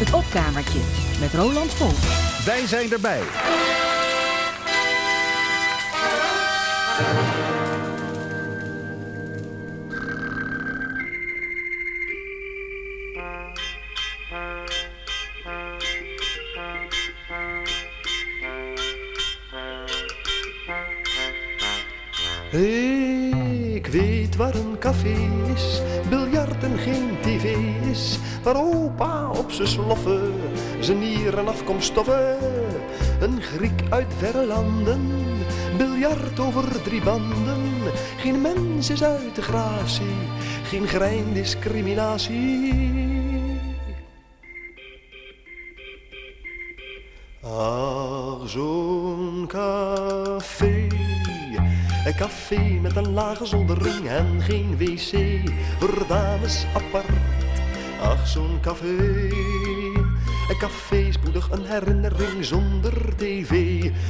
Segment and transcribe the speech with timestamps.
[0.00, 0.80] Het opkamertje
[1.20, 1.90] met Roland Vol.
[2.44, 3.20] Wij zijn erbij.
[23.74, 25.16] Ik weet waar een café
[25.54, 27.56] is, biljart en geen tv
[27.90, 28.18] is.
[28.42, 29.19] Waar opa
[29.52, 30.32] zijn sloffen
[30.80, 32.38] zijn nieren afkomststoffen.
[33.20, 35.10] Een Griek uit verre landen,
[35.76, 37.62] biljart over drie banden.
[38.16, 40.16] Geen mens is uit de gratie,
[40.62, 43.08] geen grein discriminatie.
[47.42, 50.86] Ach, zo'n café.
[52.04, 55.40] Een café met een lage zoldering en geen wc.
[55.78, 57.19] Voor dames apart.
[58.02, 58.96] Ach, zo'n café.
[60.48, 63.50] Een café spoedig een herinnering zonder tv.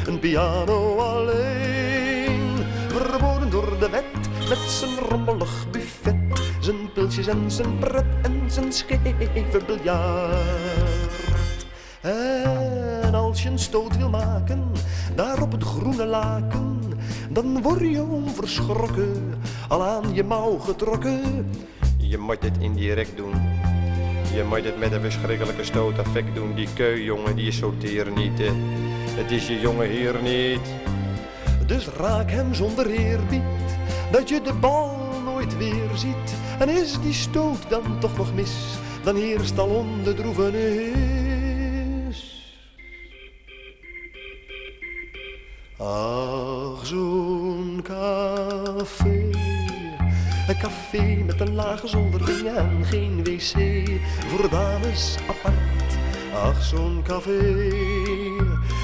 [0.07, 2.65] Een piano alleen.
[2.89, 6.17] Verboden door de wet met zijn rommelig buffet.
[6.61, 11.67] Zijn pilsjes en zijn pret en zijn scheve biljart.
[12.01, 14.73] En als je een stoot wil maken,
[15.15, 16.81] daar op het groene laken,
[17.31, 19.35] dan word je onverschrokken,
[19.69, 21.51] al aan je mouw getrokken.
[21.99, 23.50] Je moet dit indirect doen.
[24.35, 26.55] Je moet het met een verschrikkelijke stoot effect doen.
[26.55, 28.39] Die keu, jongen, die teer niet.
[29.17, 30.61] Het is je jongen hier niet.
[31.67, 33.43] Dus raak hem zonder eerbied,
[34.11, 36.35] dat je de bal nooit weer ziet.
[36.59, 38.53] En is die stoot dan toch nog mis,
[39.03, 40.59] dan heerst al onder droevenis.
[45.77, 49.31] Ach, zo'n café.
[50.49, 53.89] Een café met een lage zoldering en geen wc.
[54.29, 55.99] Voor dames apart.
[56.35, 57.39] Ach, zo'n café.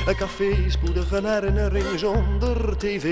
[0.06, 3.04] Een café spoedig een herinnering zonder tv.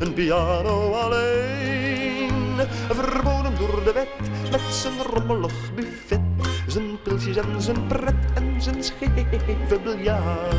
[0.00, 2.32] Een piano alleen.
[2.88, 6.20] Verboden door de wet met zijn rommelig buffet.
[6.66, 10.54] Zijn pilsjes en zijn pret en zijn scheve biljart.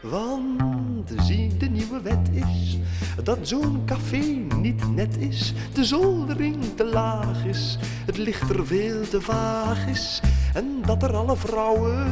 [0.00, 0.77] Want
[1.16, 2.78] zie, de nieuwe wet is
[3.22, 4.24] dat zo'n café
[4.56, 5.52] niet net is.
[5.72, 10.20] De zoldering te laag is, het licht er veel te vaag is.
[10.54, 12.06] En dat er alle vrouwen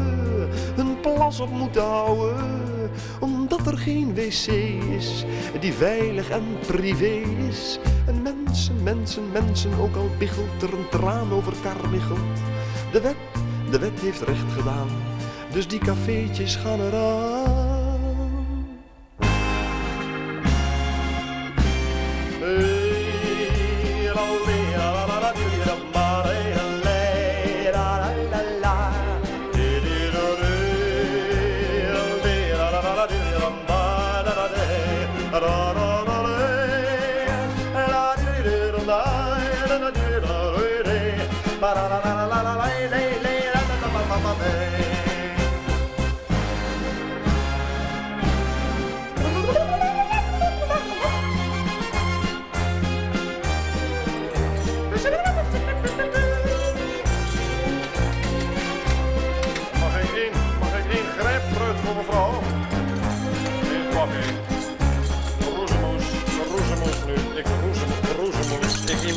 [0.74, 2.36] hun plas op moeten houden.
[3.20, 4.46] Omdat er geen wc
[4.96, 5.24] is
[5.60, 7.78] die veilig en privé is.
[8.06, 12.38] En mensen, mensen, mensen, ook al biggelt er een traan over karmichelt.
[12.92, 13.16] De wet,
[13.70, 14.88] de wet heeft recht gedaan,
[15.52, 17.65] dus die cafeetjes gaan eraan.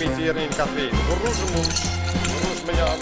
[0.01, 0.89] Imiteer in café.
[1.23, 1.98] Roezemoes.
[2.75, 2.95] Ja,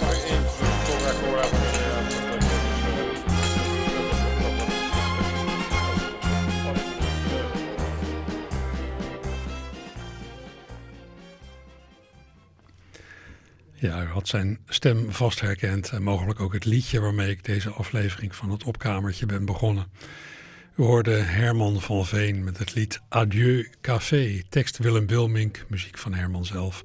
[13.80, 17.70] Ja, u had zijn stem vast herkend en mogelijk ook het liedje waarmee ik deze
[17.70, 19.92] aflevering van het opkamertje ben begonnen.
[20.76, 26.14] U hoorde Herman van Veen met het lied Adieu Café, tekst Willem Wilmink, muziek van
[26.14, 26.84] Herman zelf.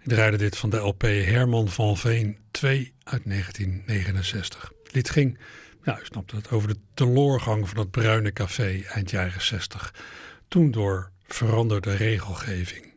[0.00, 4.72] Ik draaide dit van de LP Herman van Veen 2 uit 1969.
[4.82, 5.38] Het lied ging,
[5.84, 9.94] ja, u snapt het, over de teloorgang van het Bruine Café eind jaren 60.
[10.48, 12.94] Toen door veranderde regelgeving.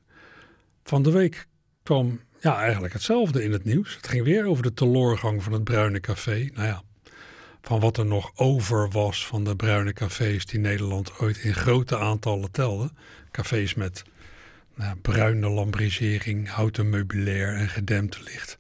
[0.84, 1.48] Van de week
[1.84, 3.96] kwam ja, eigenlijk hetzelfde in het nieuws.
[3.96, 6.50] Het ging weer over de teloorgang van het Bruine Café.
[6.54, 6.84] Nou ja,
[7.62, 11.98] van wat er nog over was van de bruine cafés die Nederland ooit in grote
[11.98, 12.92] aantallen telde.
[13.32, 14.04] Cafés met
[14.76, 18.58] nou, bruine lambrisering, houten meubilair en gedempte licht.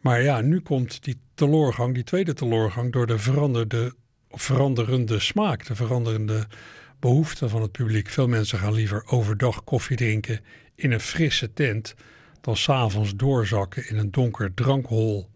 [0.00, 3.94] Maar ja, nu komt die teloorgang, die tweede teloorgang, door de veranderde,
[4.30, 6.46] veranderende smaak, de veranderende
[7.00, 8.08] behoeften van het publiek.
[8.08, 10.40] Veel mensen gaan liever overdag koffie drinken
[10.74, 11.94] in een frisse tent
[12.40, 15.30] dan s'avonds doorzakken in een donker drankhol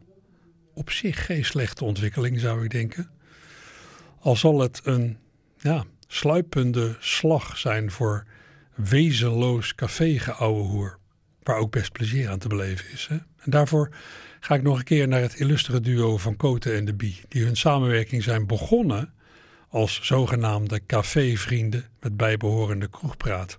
[0.74, 3.10] op zich geen slechte ontwikkeling, zou ik denken.
[4.20, 5.18] Al zal het een
[5.58, 8.26] ja, sluipende slag zijn voor
[8.76, 10.98] wezenloos café hoer,
[11.42, 13.06] waar ook best plezier aan te beleven is.
[13.06, 13.14] Hè?
[13.14, 13.94] En daarvoor
[14.40, 17.44] ga ik nog een keer naar het illustere duo van Koten en de Bie, die
[17.44, 19.12] hun samenwerking zijn begonnen
[19.68, 23.58] als zogenaamde cafévrienden met bijbehorende kroegpraat.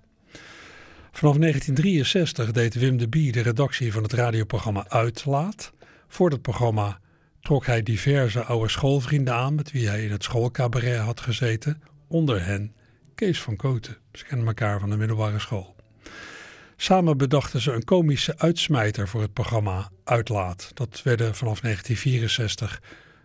[1.11, 5.73] Vanaf 1963 deed Wim de Bie de redactie van het radioprogramma Uitlaat.
[6.07, 6.99] Voor dat programma
[7.41, 12.45] trok hij diverse oude schoolvrienden aan met wie hij in het schoolcabaret had gezeten, onder
[12.45, 12.75] hen
[13.17, 13.97] Kees van Koten.
[14.13, 15.75] Ze kennen elkaar van de middelbare school.
[16.75, 20.71] Samen bedachten ze een komische uitsmijter voor het programma Uitlaat.
[20.73, 22.81] Dat werden vanaf 1964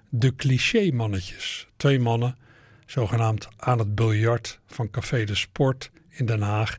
[0.09, 1.67] de cliché-mannetjes.
[1.77, 2.39] Twee mannen,
[2.87, 6.77] zogenaamd aan het biljart van Café de Sport in Den Haag,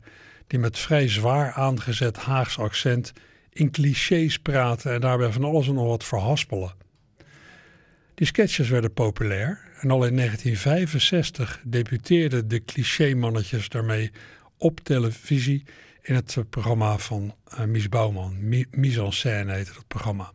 [0.48, 3.14] die met vrij zwaar aangezet Haags accent
[3.50, 6.83] in clichés praten en daarbij van alles en nog wat verhaspelen.
[8.24, 14.12] Die sketches werden populair en al in 1965 debuteerden de clichémannetjes daarmee
[14.58, 15.64] op televisie
[16.02, 18.36] in het programma van uh, Mies Bouwman.
[18.72, 20.32] Mise en scène heette dat programma.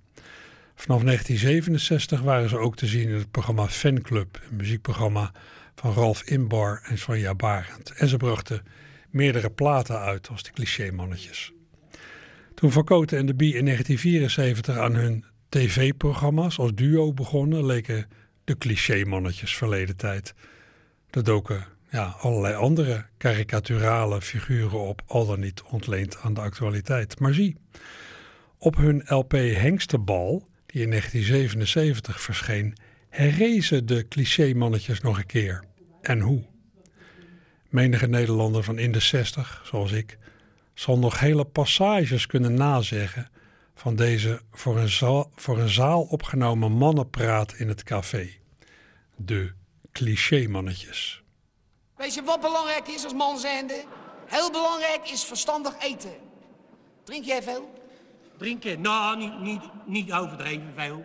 [0.75, 5.33] Vanaf 1967 waren ze ook te zien in het programma Fanclub, een muziekprogramma
[5.75, 7.91] van Ralf Inbar en Sonja Barend.
[7.91, 8.63] En ze brachten
[9.11, 11.53] meerdere platen uit als de clichémannetjes.
[12.55, 18.07] Toen Van en de Bie in 1974 aan hun tv-programma's als duo begonnen, leken
[18.45, 20.35] de clichémannetjes verleden tijd.
[21.11, 27.21] Er doken ja, allerlei andere karikaturale figuren op, al dan niet ontleend aan de actualiteit.
[27.21, 27.57] Maar zie,
[28.59, 32.77] op hun LP Hengstebal, die in 1977 verscheen,
[33.09, 35.65] herrezen de clichémannetjes nog een keer.
[36.03, 36.43] En hoe?
[37.69, 40.19] Menige Nederlander van in de 60, zoals ik,
[40.75, 43.31] zal nog hele passages kunnen nazeggen
[43.79, 48.31] van deze voor een, zaal, voor een zaal opgenomen mannenpraat in het café.
[49.17, 49.53] De
[49.93, 51.23] clichémannetjes.
[51.97, 53.85] Weet je wat belangrijk is als man zijnde?
[54.27, 56.11] Heel belangrijk is verstandig eten.
[57.05, 57.73] Drink jij veel?
[58.37, 58.81] Drinken?
[58.81, 61.05] Nou, niet, niet, niet overdreven veel.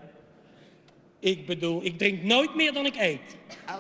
[1.20, 3.38] Ik bedoel, ik drink nooit meer dan ik eet.
[3.70, 3.76] Oh.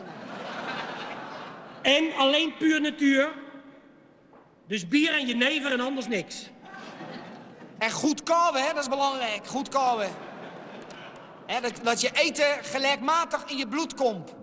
[1.82, 3.34] En alleen puur natuur.
[4.68, 6.52] Dus bier en jenever en anders niks.
[7.84, 9.48] En goed kauwen, hè, dat is belangrijk.
[9.48, 10.10] Goed kauwen.
[11.46, 14.34] Hè, dat, dat je eten gelijkmatig in je bloed komt.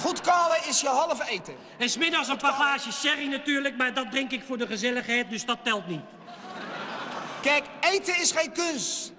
[0.00, 1.54] Goed kauwen is je halve eten.
[1.78, 5.44] En smiddags een paar glaasjes sherry natuurlijk, maar dat drink ik voor de gezelligheid, dus
[5.44, 6.00] dat telt niet.
[7.42, 9.12] Kijk, eten is geen kunst.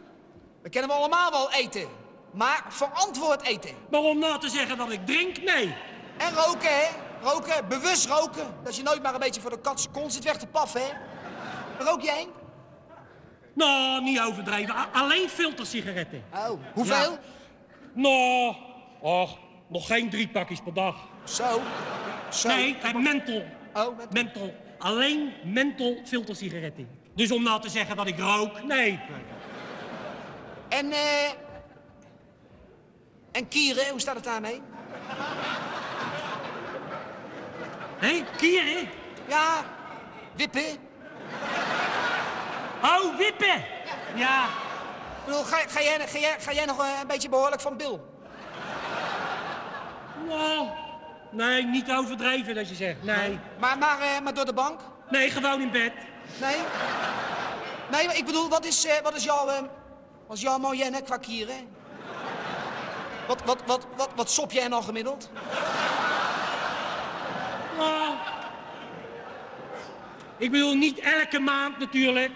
[0.62, 1.88] We kennen we allemaal wel eten.
[2.32, 3.76] Maar verantwoord eten.
[3.90, 5.76] Maar om nou te zeggen dat ik drink, nee.
[6.18, 6.88] En roken, hè?
[7.22, 8.56] Roken, bewust roken.
[8.64, 10.90] Dat je nooit maar een beetje voor de katse kont zit weg te paffen, hè?
[11.84, 12.28] Rook jij?
[13.54, 14.76] Nou, niet overdreven.
[14.94, 16.24] alleen filtersigaretten.
[16.34, 17.18] Oh, hoeveel?
[17.94, 18.56] Nou,
[19.00, 19.38] och,
[19.68, 20.96] nog geen drie pakjes per dag.
[21.24, 21.62] Zo?
[22.30, 22.48] Zo?
[22.48, 23.44] Nee, eh, menthol.
[23.74, 24.08] Oh, menthol.
[24.12, 24.54] menthol.
[24.78, 26.88] Alleen menthol filtersigaretten.
[27.16, 29.00] Dus om nou te zeggen dat ik rook, nee.
[30.70, 31.30] En, eh...
[33.32, 34.62] en kieren, hoe staat het daarmee?
[37.98, 38.90] Hé, kieren?
[39.28, 39.64] Ja,
[40.36, 40.90] wippen.
[42.84, 43.66] Oh, wippen!
[44.16, 44.44] Ja.
[44.46, 48.00] Ik bedoel, ga, ga, jij, ga, jij, ga jij nog een beetje behoorlijk van Bill?
[50.28, 50.68] Nou,
[51.32, 53.40] nee, niet overdreven dat je zegt, nee.
[53.60, 54.80] Maar, maar, uh, maar door de bank?
[55.10, 55.94] Nee, gewoon in bed.
[56.40, 56.56] Nee?
[57.92, 59.46] Nee, ik bedoel, wat is, uh, wat is jouw,
[60.28, 61.68] wat is jouw moyenne qua kieren?
[63.28, 65.30] Wat, wat, wat, wat, wat sop jij nou gemiddeld?
[67.78, 68.14] Nou,
[70.38, 72.32] ik bedoel, niet elke maand natuurlijk.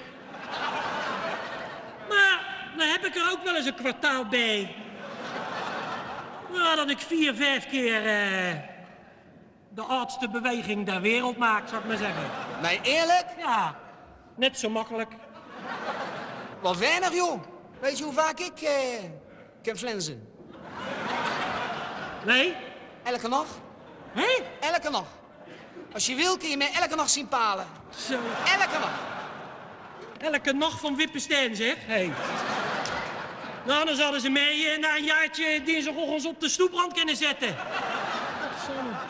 [2.77, 4.75] Dan heb ik er ook wel eens een kwartaal bij.
[6.51, 8.60] Nou, dat ik vier, vijf keer uh,
[9.70, 12.24] de oudste beweging der wereld maak, zou ik maar zeggen.
[12.62, 13.25] Nee, eerlijk?
[13.38, 13.75] Ja,
[14.36, 15.12] net zo makkelijk.
[16.62, 17.41] Wat weinig, joh.
[17.79, 18.70] Weet je hoe vaak ik
[19.63, 20.27] kan flensen?
[22.25, 22.55] Nee?
[23.03, 23.60] Elke nacht.
[24.12, 24.44] Hé?
[24.60, 25.10] Elke nacht.
[25.94, 27.65] Als je wil kun je mij elke nacht zien palen.
[27.96, 28.13] Zo.
[28.60, 29.00] Elke nacht.
[30.17, 31.75] Elke nacht van Wippenstein, zeg.
[31.86, 32.12] Hey.
[33.65, 37.55] Nou, dan zouden ze mij eh, na een jaartje dinsdagochtends op de stoeprand kunnen zetten.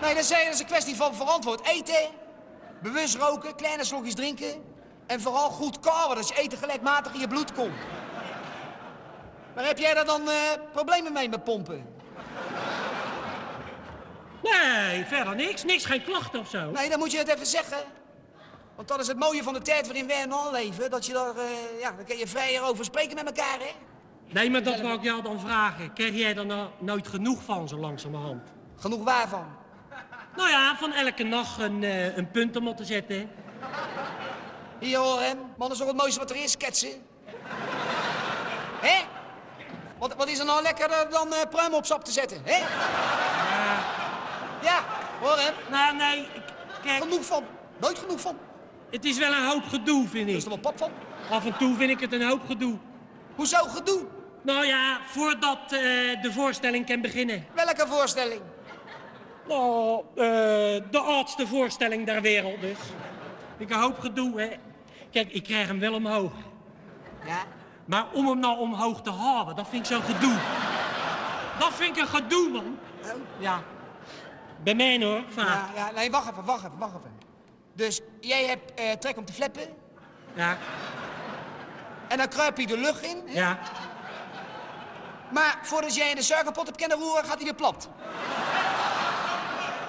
[0.02, 2.10] Nee, dat is een kwestie van verantwoord eten,
[2.82, 4.64] bewust roken, kleine slokjes drinken
[5.08, 7.78] en vooral goed kauwen, dat je eten gelijkmatig in je bloed komt.
[9.56, 10.36] Maar heb jij daar dan uh,
[10.72, 11.94] problemen mee met pompen?
[14.44, 15.64] Nee, verder niks.
[15.64, 16.72] Niks, geen klachten of zo.
[16.72, 17.78] Nee, dan moet je het even zeggen.
[18.76, 20.90] Want dat is het mooie van de tijd waarin wij nu leven.
[20.90, 23.72] Dat je daar, uh, ja, dan kun je vrijer over spreken met elkaar, hè?
[24.32, 25.94] Nee, maar dat wou ik jou dan vragen.
[25.94, 28.42] Krijg jij er nou nooit genoeg van, zo langzamerhand?
[28.78, 29.46] Genoeg waarvan?
[30.36, 33.30] Nou ja, van elke nacht een, eh, een punt om op te zetten.
[34.80, 35.38] Hier hoor hem.
[35.58, 36.90] Man, is toch het mooiste wat er is, ketsen.
[38.82, 39.04] Hé?
[39.98, 42.58] Wat, wat is er nou lekkerder dan eh pruim op sap te zetten, hè?
[44.62, 44.84] Ja,
[45.22, 45.54] hoor hem.
[45.72, 46.42] Nou, nee, ik-
[46.84, 47.44] kijk, Genoeg van.
[47.80, 48.38] Nooit genoeg van.
[48.92, 50.52] het is wel een hoop gedoe, vind Er is ik.
[50.52, 50.92] er wel pap van.
[51.30, 52.78] Af en toe vind ik het een hoop gedoe.
[53.36, 54.06] Hoezo gedoe?
[54.42, 55.72] Nou ja, voordat eh,
[56.22, 57.46] de voorstelling kan beginnen.
[57.54, 58.42] Welke voorstelling?
[59.48, 60.26] Nou, eh,
[60.92, 62.78] de oudste voorstelling der wereld dus.
[63.58, 64.50] Ik hoop gedoe, hè.
[65.12, 66.32] Kijk, ik krijg hem wel omhoog.
[67.26, 67.44] Ja.
[67.86, 70.38] Maar om hem nou omhoog te halen, dat vind ik zo'n gedoe.
[71.60, 72.78] Dat vind ik een gedoe, man.
[73.40, 73.62] Ja.
[74.64, 75.76] Bij mij hoor, vaak.
[75.76, 77.12] Ja, ja, nee, wacht even, wacht even, wacht even.
[77.74, 79.68] Dus jij hebt eh, trek om te flappen
[80.34, 80.58] Ja,
[82.08, 83.24] en dan kruip je de lucht in.
[83.28, 83.58] ja.
[85.30, 87.90] Maar voordat jij in de suikerpot hebt kunnen roeren, gaat hij weer plat.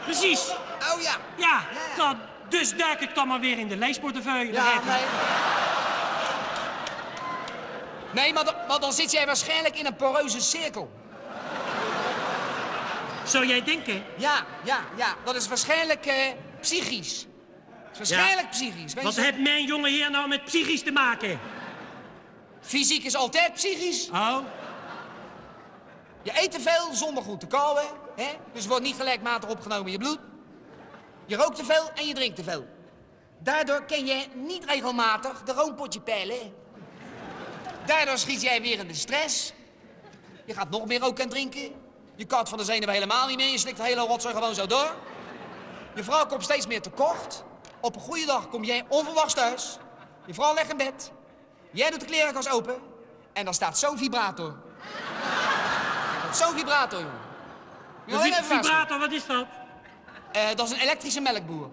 [0.04, 0.48] Precies.
[0.92, 1.16] Oh ja.
[1.36, 1.60] Ja,
[1.96, 2.18] dan,
[2.48, 4.52] dus duik ik dan maar weer in de leesportefeuille.
[4.52, 5.02] Ja, nee.
[8.12, 10.90] Nee, maar dan, maar dan zit jij waarschijnlijk in een poreuze cirkel.
[13.24, 14.04] Zou jij denken?
[14.16, 15.14] Ja, ja, ja.
[15.24, 16.14] Dat is waarschijnlijk eh,
[16.60, 17.26] psychisch.
[17.92, 18.94] Dat is waarschijnlijk psychisch.
[19.02, 21.40] Wat heeft mijn jonge heer nou met psychisch te maken?
[22.66, 24.08] Fysiek is altijd psychisch.
[24.10, 24.38] Oh,
[26.22, 27.84] Je eet te veel zonder goed te kauwen.
[28.16, 28.28] Hè?
[28.52, 30.18] Dus wordt niet gelijkmatig opgenomen in je bloed.
[31.26, 32.66] Je rookt te veel en je drinkt te veel.
[33.38, 36.54] Daardoor kun je niet regelmatig de roompotje peilen.
[37.86, 39.52] Daardoor schiet jij weer in de stress.
[40.44, 41.72] Je gaat nog meer roken en drinken.
[42.16, 43.50] Je kat van de zenuwen helemaal niet meer.
[43.50, 44.94] Je slikt de hele rotzooi gewoon zo door.
[45.94, 47.42] Je vrouw komt steeds meer tekort.
[47.80, 49.78] Op een goede dag kom jij onverwachts thuis.
[50.26, 51.12] Je vrouw legt in bed.
[51.76, 52.76] Jij doet de klerenkast open.
[53.32, 54.54] En dan staat zo'n vibrator.
[56.32, 57.00] Zo'n vibrator,
[58.06, 58.26] jongen.
[58.26, 59.46] een vibrator, wat is dat?
[60.32, 61.70] Eh, dat is een elektrische melkboer.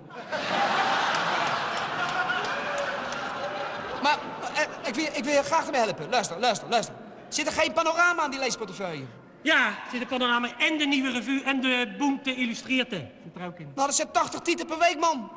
[4.02, 4.18] maar
[4.54, 6.10] eh, ik, wil, ik wil je graag ermee helpen.
[6.10, 6.96] Luister, luister, luister.
[7.30, 9.06] Zit er geen panorama aan die leesportefeuille?
[9.42, 13.10] Ja, er zit een panorama en de nieuwe revue en de Boemte Illustreerte.
[13.24, 13.72] Zit er ook in.
[13.76, 15.32] Nou, dat zijn 80 tieten per week, man.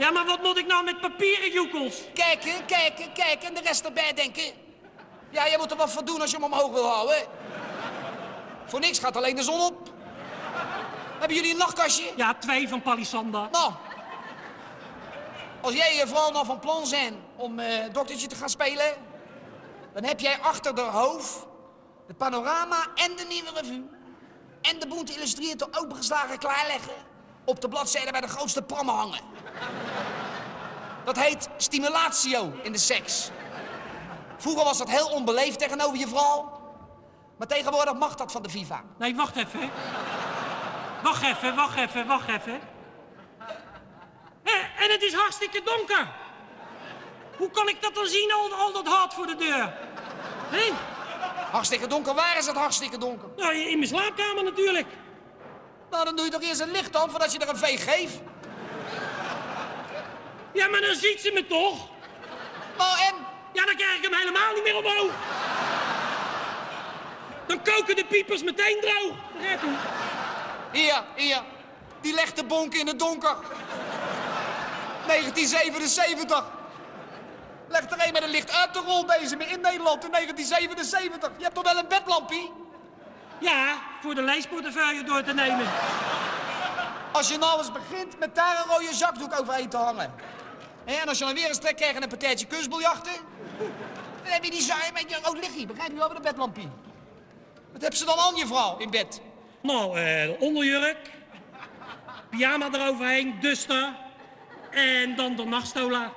[0.00, 2.02] Ja, maar wat moet ik nou met papieren joekels?
[2.14, 4.52] Kijken, kijken, kijken en de rest erbij denken.
[5.30, 7.16] Ja, je moet er wat voor doen als je hem omhoog wil houden.
[8.66, 9.90] Voor niks gaat alleen de zon op.
[11.18, 12.12] Hebben jullie een nachtkastje?
[12.16, 13.48] Ja, twee van Palisanda.
[13.52, 13.72] Nou,
[15.60, 18.94] als jij eh, vooral nog van plan zijn om eh, doktertje te gaan spelen,
[19.94, 21.46] dan heb jij achter de hoofd
[22.06, 23.88] de panorama en de nieuwe revue
[24.62, 27.09] en de boente illustreerde opengeslagen klaarleggen
[27.50, 29.20] op de bladzijde bij de grootste prammen hangen.
[31.04, 33.30] Dat heet stimulatio in de seks.
[34.36, 36.60] Vroeger was dat heel onbeleefd tegenover je vrouw,
[37.36, 38.82] maar tegenwoordig mag dat van de FIFA.
[38.98, 39.70] Nee, wacht even.
[41.02, 42.60] Wacht even, wacht even, wacht even.
[44.42, 46.08] Hé, en het is hartstikke donker.
[47.36, 49.74] Hoe kan ik dat dan zien, al, al dat hart voor de deur?
[50.50, 50.72] Hé?
[51.50, 53.28] Hartstikke donker, waar is het hartstikke donker?
[53.36, 54.86] Nou, in mijn slaapkamer natuurlijk.
[55.90, 58.18] Nou, dan doe je toch eerst een licht aan voordat je er een veeg geeft.
[60.52, 61.88] Ja, maar dan ziet ze me toch?
[62.78, 63.14] Nou, en?
[63.52, 65.12] Ja, dan krijg ik hem helemaal niet meer omhoog.
[67.46, 69.16] Dan koken de piepers meteen droog.
[70.72, 71.42] Hier, hier.
[72.00, 73.36] Die legt de bonk in het donker.
[75.06, 76.44] 1977.
[77.68, 81.30] Leg er een met een licht uit de rol deze me in Nederland in 1977.
[81.36, 82.52] Je hebt toch wel een bedlampie?
[83.40, 85.66] Ja, voor de leesportefeuille door te nemen.
[87.12, 90.14] Als je nou eens begint met daar een rode zakdoek overheen te hangen.
[90.84, 93.12] En als je dan weer een trek krijgt en een partijtje kunstbiljarten...
[94.22, 95.66] dan heb je die zaai met je rood lichtje.
[95.66, 96.68] Begrijp je wel, met een bedlampie.
[97.72, 99.20] Wat heb ze dan aan, je vrouw, in bed?
[99.62, 101.10] Nou, eh, de onderjurk,
[102.30, 103.94] pyjama eroverheen, duster
[104.70, 106.12] en dan de nachtstola.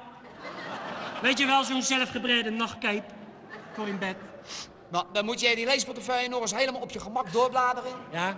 [1.21, 3.03] Weet je wel, zo'n zelfgebreide nachtcape
[3.73, 4.15] voor in bed.
[4.93, 7.91] Nou, dan moet jij die leesportefeuille nog eens helemaal op je gemak doorbladeren...
[8.11, 8.37] Ja?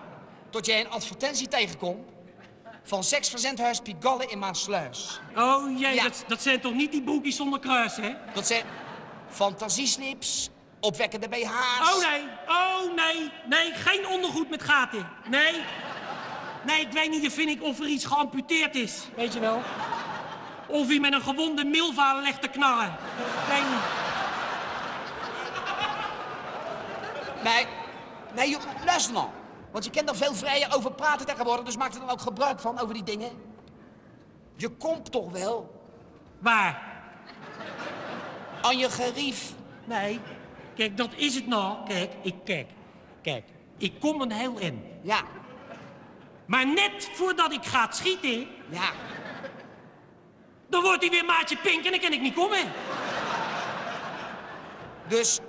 [0.50, 2.08] tot jij een advertentie tegenkomt
[2.84, 5.20] van seksverzendhuis Pigalle in Maassluis.
[5.36, 6.04] Oh jee, Ja.
[6.04, 8.14] dat, dat zijn toch niet die broekjes zonder kruis, hè?
[8.34, 8.64] Dat zijn
[9.30, 11.94] fantasieslips, opwekkende BH's.
[11.94, 15.10] Oh nee, oh nee, nee, geen ondergoed met gaten.
[15.30, 15.62] Nee,
[16.66, 19.62] nee, ik weet niet of, vind ik, of er iets geamputeerd is, weet je wel.
[20.68, 22.98] Of hij met een gewonde milva legt te knarren.
[23.18, 23.95] Ik weet niet.
[27.46, 27.66] Nee,
[28.36, 29.28] nee, joh, luister nou.
[29.72, 32.60] Want je kan er veel vrijer over praten tegenwoordig, dus maak er dan ook gebruik
[32.60, 33.32] van over die dingen.
[34.56, 35.84] Je komt toch wel
[36.40, 36.94] Waar?
[38.62, 39.54] aan je gerief.
[39.86, 40.20] Nee.
[40.75, 41.88] Kijk, dat is het nou.
[41.88, 42.70] Kijk, ik kijk.
[43.22, 43.46] Kijk,
[43.78, 44.84] ik kom een heel in.
[45.02, 45.22] Ja,
[46.46, 48.90] Maar net voordat ik ga schieten, ja.
[50.68, 52.72] dan wordt hij weer maatje pink en dan kan ik niet komen.
[55.08, 55.40] Dus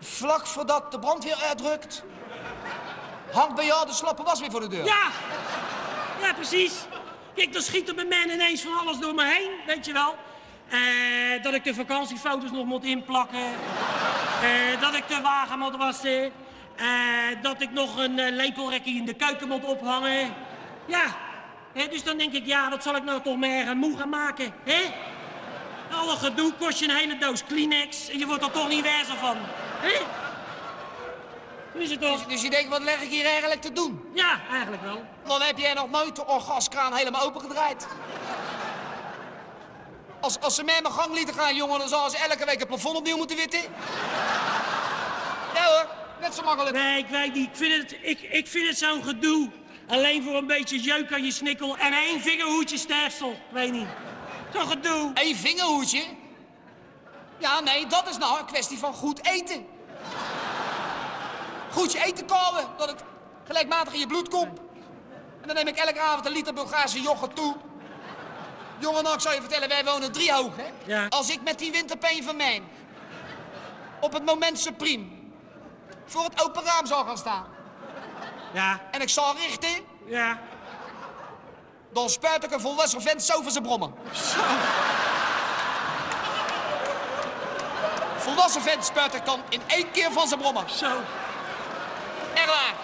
[0.00, 2.02] vlak voordat de brandweer uitrukt,
[3.32, 4.84] hangt bij jou de slappe was weer voor de deur.
[4.84, 5.10] Ja,
[6.20, 6.72] ja, precies.
[7.34, 10.14] Kijk, dan schiet er bij mij ineens van alles door me heen, weet je wel.
[10.68, 13.44] Eh, dat ik de vakantiefoto's nog moet inplakken.
[14.42, 16.32] Eh, dat ik de wagen moet wassen.
[16.76, 16.86] Eh,
[17.42, 20.34] dat ik nog een lepelrekje in de keuken moet ophangen.
[20.86, 21.04] Ja,
[21.90, 24.80] dus dan denk ik, ja, wat zal ik nou toch meer moe gaan maken, hè?
[25.90, 29.16] Alle gedoe kost je een hele doos Kleenex en je wordt er toch niet wijzer
[29.16, 29.36] van,
[31.72, 32.18] Hoe is het toch?
[32.18, 34.10] Dus, dus je denkt, wat leg ik hier eigenlijk te doen?
[34.14, 35.04] Ja, eigenlijk wel.
[35.26, 37.86] Dan heb jij nog nooit de orgaskraan helemaal opengedraaid.
[40.20, 42.68] Als, als ze mij mijn gang lieten gaan, jongen, dan zouden ze elke week het
[42.68, 43.60] plafond opnieuw moeten witten.
[45.54, 45.86] Ja hoor,
[46.20, 46.76] net zo makkelijk.
[46.76, 47.48] Nee, ik weet niet.
[47.48, 49.50] Ik vind het, ik, ik vind het zo'n gedoe.
[49.88, 53.30] Alleen voor een beetje jeuk aan je snikkel en één vingerhoedje sterfsel.
[53.30, 53.88] Ik weet niet.
[54.52, 55.10] Zo'n gedoe.
[55.14, 56.02] Eén vingerhoedje?
[57.38, 59.66] Ja, nee, dat is nou een kwestie van goed eten.
[61.72, 63.02] Goed je eten kouwen, dat het
[63.46, 64.58] gelijkmatig in je bloed komt.
[65.40, 67.56] En dan neem ik elke avond een liter Bulgaarse yoghurt toe.
[68.78, 70.66] Jongen, nou, ik zal je vertellen, wij wonen driehoog, hè?
[70.84, 71.06] Ja.
[71.08, 72.62] Als ik met die winterpeen van mij
[74.00, 75.06] op het moment supreme
[76.04, 77.46] voor het open raam zou gaan staan
[78.52, 80.40] Ja, en ik zal richten, ja.
[81.92, 83.94] dan spuit ik een volwassen vent zo van zijn brommen.
[88.28, 90.70] Volwassen vent spuit ik dan in één keer van zijn brommen.
[90.70, 90.90] Zo.
[92.34, 92.74] Echt waar.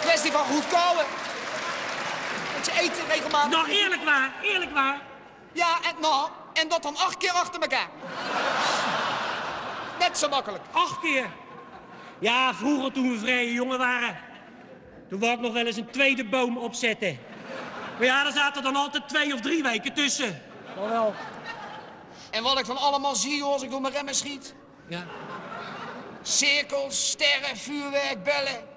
[0.00, 1.04] Kwestie van goed kouwen.
[2.56, 3.50] Dat je eten regelmatig...
[3.50, 5.00] Nou, eerlijk waar, eerlijk waar.
[5.52, 7.88] Ja, en nou, en dat dan acht keer achter elkaar.
[9.98, 10.62] Net zo makkelijk.
[10.72, 11.26] Acht keer.
[12.18, 14.18] Ja, vroeger toen we vrije jongen waren.
[15.08, 17.18] Toen wou ik nog wel eens een tweede boom opzetten.
[17.96, 20.42] Maar ja, daar zaten dan altijd twee of drie weken tussen.
[20.74, 21.14] Dan wel.
[22.34, 24.54] En wat ik dan allemaal zie hoor, als ik door mijn remmen schiet.
[24.88, 25.04] Ja.
[26.22, 28.68] Cirkels, sterren, vuurwerk, bellen.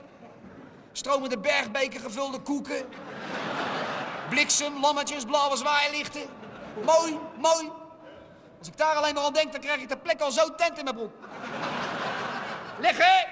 [0.91, 2.85] Stromende bergbeken, gevulde koeken.
[4.29, 6.21] Bliksem, lammetjes, blauwe zwaailichten.
[6.85, 7.71] Mooi, mooi.
[8.59, 10.77] Als ik daar alleen maar aan denk, dan krijg ik ter plekke al zo tent
[10.77, 11.13] in mijn broek.
[12.79, 13.27] Liggen!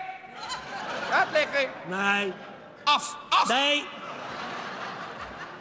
[1.09, 1.69] Gaat liggen.
[1.87, 2.33] Nee,
[2.83, 3.85] Af, af, nee.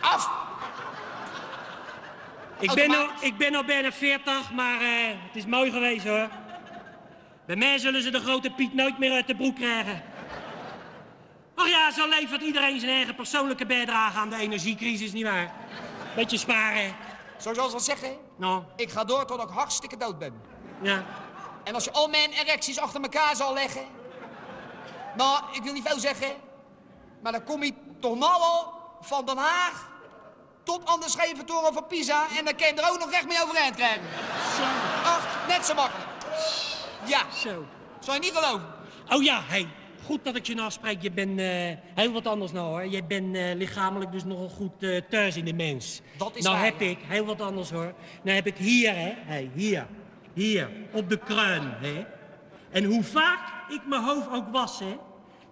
[0.01, 0.44] af.
[2.59, 6.29] Ik ben, al, ik ben al bijna 40, maar eh, het is mooi geweest hoor.
[7.47, 10.03] Bij mij zullen ze de grote Piet nooit meer uit de broek krijgen.
[11.55, 15.53] Ach ja, zo levert iedereen zijn eigen persoonlijke bijdrage aan de energiecrisis, nietwaar?
[16.17, 16.95] Beetje sparen.
[17.37, 18.17] Zo zal ze dat zeggen.
[18.37, 20.41] Nou, Ik ga door tot ik hartstikke dood ben.
[20.83, 21.05] ja.
[21.65, 23.83] En als je al mijn erecties achter elkaar zal leggen...
[25.17, 26.29] Nou, ik wil niet veel zeggen...
[27.23, 29.89] Maar dan kom je toch nou al van Den Haag...
[30.65, 32.27] tot aan de Scheventoren van Pisa...
[32.39, 34.03] en dan kan je er ook nog recht mee overeind krijgen.
[34.57, 34.63] Zo,
[35.05, 36.09] Ach, net zo makkelijk.
[37.07, 37.65] Ja, zo.
[38.01, 38.67] zou je niet geloven.
[39.09, 39.69] Oh ja, hey.
[40.05, 41.03] Goed dat ik je nou spreek.
[41.03, 41.47] Je bent eh,
[41.95, 42.87] heel wat anders nou hoor.
[42.87, 46.01] Je bent eh, lichamelijk dus nogal goed eh, thuis in de mens.
[46.17, 46.87] Dat is nou waar, heb ja.
[46.87, 47.95] ik heel wat anders hoor.
[48.23, 49.13] Nou heb ik hier hè.
[49.17, 49.87] Hey, hier.
[50.35, 50.71] Hier.
[50.93, 52.05] Op de kruin hè.
[52.71, 54.97] En hoe vaak ik mijn hoofd ook was hè.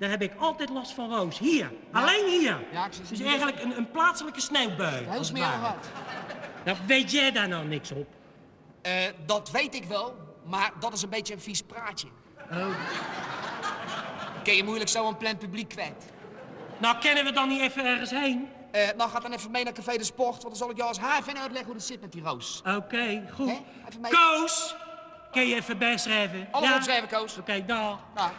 [0.03, 1.39] Daar heb ik altijd last van roos.
[1.39, 1.73] Hier.
[1.93, 2.59] Alleen hier.
[2.73, 5.05] Ja, ik dus eigenlijk een, een plaatselijke sneeuwbui.
[5.09, 5.89] Heel smerig wat.
[6.65, 8.07] Nou, weet jij daar nou niks op?
[8.83, 8.93] Eh,
[9.27, 12.09] dat weet ik wel, maar dat is een beetje een vies praatje.
[12.51, 12.67] Oh.
[14.43, 16.05] Kun je moeilijk zo een plan publiek kwijt.
[16.79, 18.49] Nou, kennen we dan niet even ergens heen?
[18.71, 20.89] Eh, nou, ga dan even mee naar Café de Sport, want dan zal ik jou
[20.89, 22.63] als haven uitleggen hoe het zit met die roos.
[22.77, 23.49] Oké, goed.
[23.49, 23.61] Hè?
[23.89, 24.13] Even mee.
[24.13, 24.75] Koos!
[25.31, 26.49] Kun je even bijschrijven?
[26.51, 27.39] Alles opschrijven, Koos.
[27.39, 27.99] Oké, dag.
[28.15, 28.31] Nou,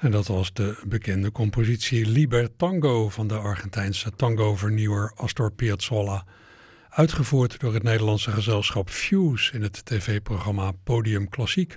[0.00, 6.24] En dat was de bekende compositie Liber Tango van de Argentijnse tango-vernieuwer Astor Piazzolla.
[6.88, 11.76] Uitgevoerd door het Nederlandse gezelschap Fuse in het tv-programma Podium Klassiek.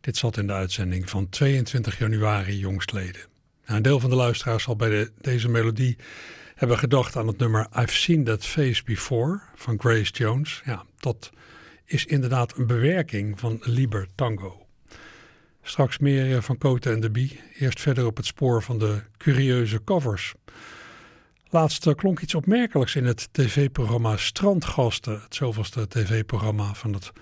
[0.00, 3.20] Dit zat in de uitzending van 22 januari jongstleden.
[3.64, 5.96] Nou, een deel van de luisteraars zal bij de, deze melodie
[6.54, 10.62] hebben gedacht aan het nummer I've Seen That Face Before van Grace Jones.
[10.64, 11.30] Ja, dat
[11.84, 14.67] is inderdaad een bewerking van Liber Tango.
[15.62, 17.40] Straks meer eh, van Cote en de Bie.
[17.58, 20.34] Eerst verder op het spoor van de curieuze covers.
[21.48, 25.20] Laatst eh, klonk iets opmerkelijks in het tv-programma Strandgasten.
[25.20, 27.12] Het zoveelste tv-programma van het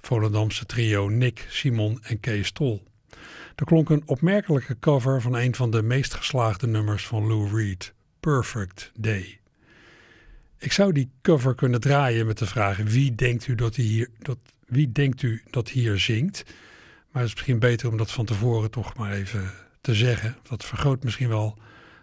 [0.00, 2.82] Volendamse trio Nick, Simon en Kees Tol.
[3.56, 7.94] Er klonk een opmerkelijke cover van een van de meest geslaagde nummers van Lou Reed,
[8.20, 9.40] Perfect Day.
[10.58, 14.38] Ik zou die cover kunnen draaien met de vraag: wie denkt u dat, hier, dat,
[14.66, 16.44] wie denkt u dat hier zingt?
[17.12, 20.36] Maar het is misschien beter om dat van tevoren toch maar even te zeggen.
[20.42, 21.58] Dat vergroot misschien wel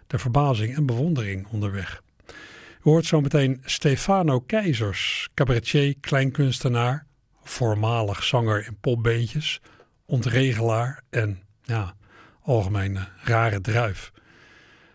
[0.06, 2.02] de verbazing en bewondering onderweg.
[2.26, 7.06] U hoort zo meteen Stefano Keizers, cabaretier, kleinkunstenaar,
[7.42, 9.60] voormalig zanger in popbeentjes,
[10.04, 11.94] ontregelaar en ja,
[12.40, 14.12] algemene rare druif.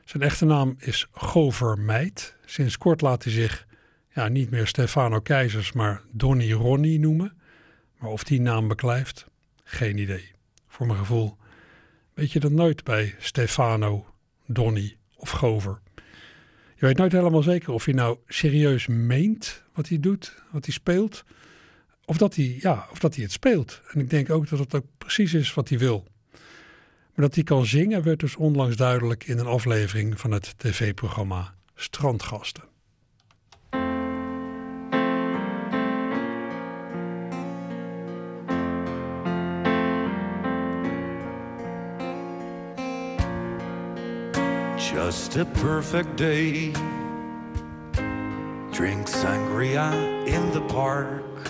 [0.06, 2.36] Zijn echte naam is Gover Meid.
[2.46, 3.66] Sinds kort laat hij zich
[4.10, 7.38] ja, niet meer Stefano Keizers, maar Donny Ronnie noemen.
[7.98, 9.26] Maar of die naam beklijft,
[9.66, 10.32] geen idee.
[10.68, 11.38] Voor mijn gevoel
[12.14, 14.06] weet je dat nooit bij Stefano,
[14.46, 15.82] Donny of Gover.
[16.76, 20.74] Je weet nooit helemaal zeker of hij nou serieus meent wat hij doet, wat hij
[20.74, 21.24] speelt.
[22.06, 23.82] Of dat hij, ja, of dat hij het speelt.
[23.92, 26.08] En ik denk ook dat het ook precies is wat hij wil.
[27.14, 31.56] Maar dat hij kan zingen werd dus onlangs duidelijk in een aflevering van het tv-programma
[31.76, 32.75] Strandgasten.
[45.06, 46.72] Just a perfect day.
[48.72, 49.94] Drink sangria
[50.26, 51.44] in the park.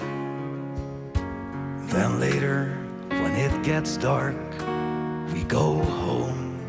[1.87, 4.35] Then later, when it gets dark,
[5.31, 6.59] we go home.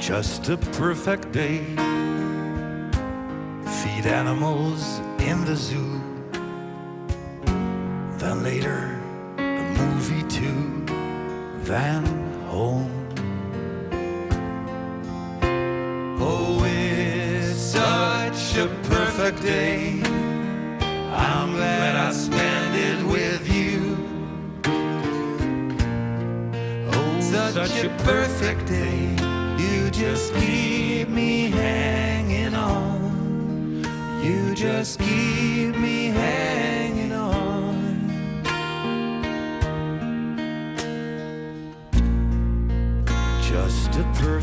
[0.00, 1.58] Just a perfect day.
[3.78, 6.00] Feed animals in the zoo.
[8.18, 8.98] Then later,
[9.38, 10.75] a movie too.
[11.66, 12.04] Then
[12.44, 12.92] home.
[16.20, 20.00] Oh, it's such a perfect day.
[21.10, 23.98] I'm glad I spent it with you.
[26.92, 29.16] Oh, such a perfect day.
[29.58, 33.82] You just keep me hanging on.
[34.22, 35.25] You just keep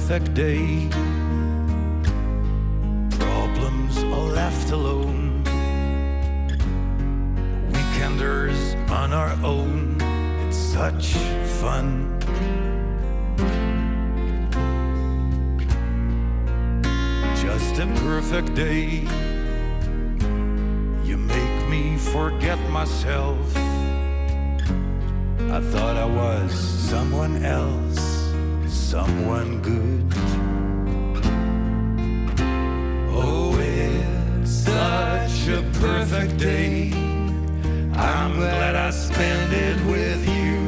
[0.05, 0.89] perfect day.
[3.19, 5.41] Problems are left alone.
[7.71, 9.95] Weekenders on our own.
[10.45, 11.13] It's such
[11.61, 11.87] fun.
[17.41, 19.07] Just a perfect day.
[21.07, 23.39] You make me forget myself.
[25.57, 26.51] I thought I was
[26.91, 28.02] someone else,
[28.93, 30.05] someone good.
[33.09, 36.91] Oh, it's such a perfect day.
[37.95, 40.59] I'm glad I spent it with you.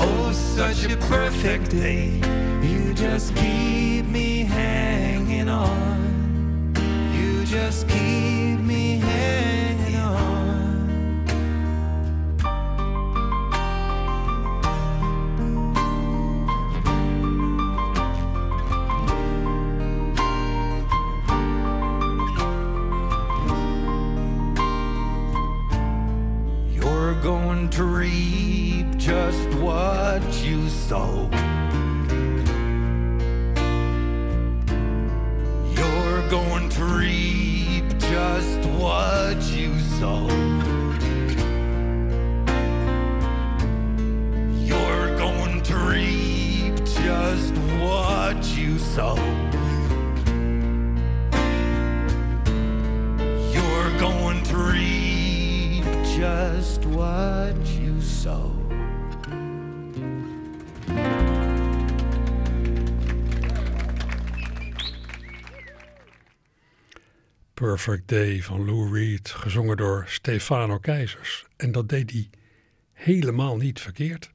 [0.00, 2.20] Oh, such a perfect day.
[2.60, 6.74] You just keep me hanging on.
[7.14, 9.49] You just keep me hanging
[27.80, 31.39] reap just what you sow.
[56.20, 58.52] Just what you sow.
[67.54, 71.46] Perfect Day van Lou Reed, gezongen door Stefano Keizers.
[71.56, 72.30] En dat deed hij
[72.92, 74.30] helemaal niet verkeerd.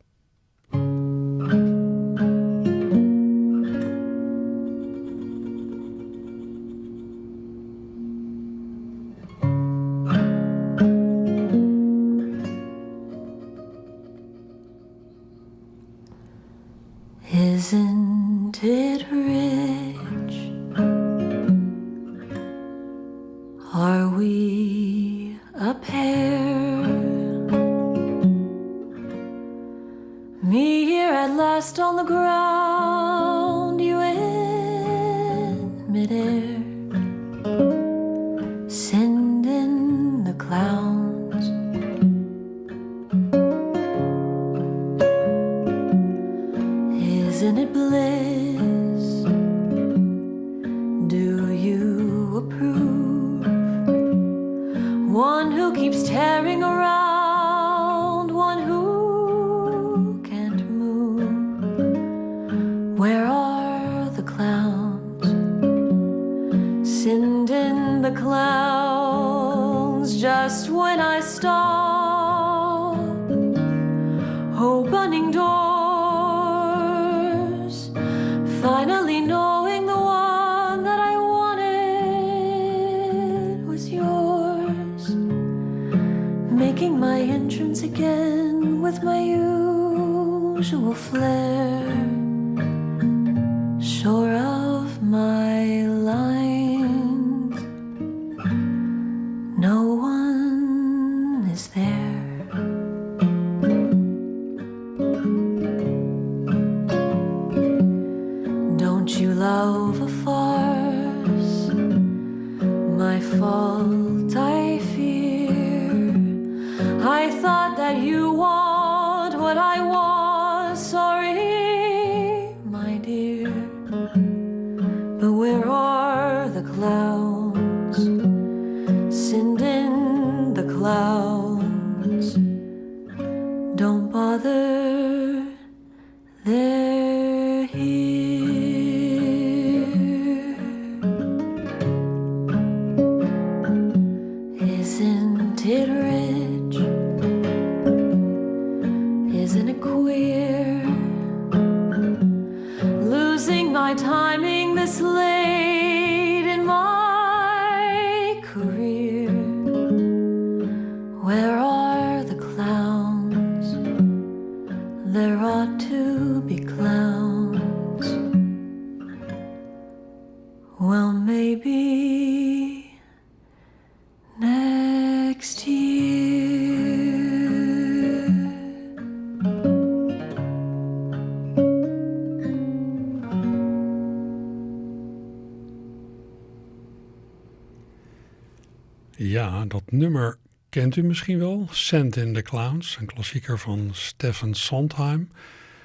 [189.17, 190.37] Ja, dat nummer
[190.69, 191.67] kent u misschien wel.
[191.71, 195.29] Send in the Clowns, een klassieker van Stephen Sondheim.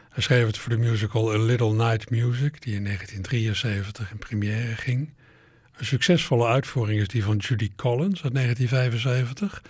[0.09, 4.77] Hij schreef het voor de musical A Little Night Music, die in 1973 in première
[4.77, 5.13] ging.
[5.85, 9.63] Succesvolle uitvoering is die van Judy Collins uit 1975.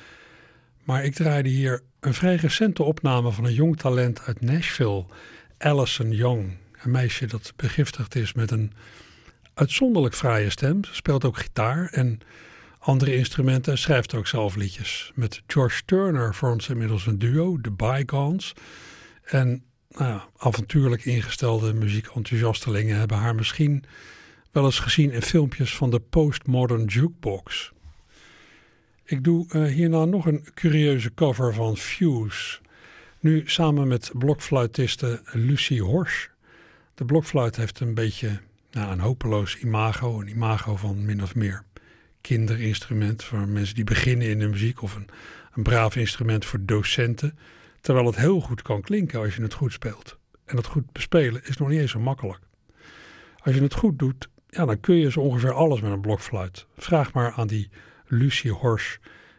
[0.85, 5.05] Maar ik draaide hier een vrij recente opname van een jong talent uit Nashville,
[5.59, 6.57] Alison Young.
[6.83, 8.73] Een meisje dat begiftigd is met een
[9.55, 10.85] uitzonderlijk fraaie stem.
[10.85, 12.21] Ze speelt ook gitaar en
[12.79, 15.13] andere instrumenten en schrijft ook zelf liedjes.
[15.15, 18.53] Met George Turner vormt ze inmiddels een duo, The Bygones.
[19.25, 23.85] En nou avontuurlijk ingestelde muziekenthousiastelingen hebben haar misschien
[24.53, 27.73] wel eens gezien in filmpjes van de Postmodern Jukebox.
[29.05, 32.59] Ik doe uh, hierna nog een curieuze cover van Fuse.
[33.21, 36.29] Nu samen met blokfluitiste Lucie Horsch.
[36.95, 40.21] De blokfluit heeft een beetje nou, een hopeloos imago.
[40.21, 41.65] Een imago van min of meer
[42.21, 44.83] kinderinstrument voor mensen die beginnen in de muziek.
[44.83, 45.09] Of een,
[45.53, 47.39] een braaf instrument voor docenten.
[47.81, 50.19] Terwijl het heel goed kan klinken als je het goed speelt.
[50.45, 52.41] En dat goed bespelen is nog niet eens zo makkelijk.
[53.39, 56.67] Als je het goed doet, ja, dan kun je zo ongeveer alles met een blokfluit.
[56.77, 57.71] Vraag maar aan die
[58.07, 58.97] Lucie Horsch,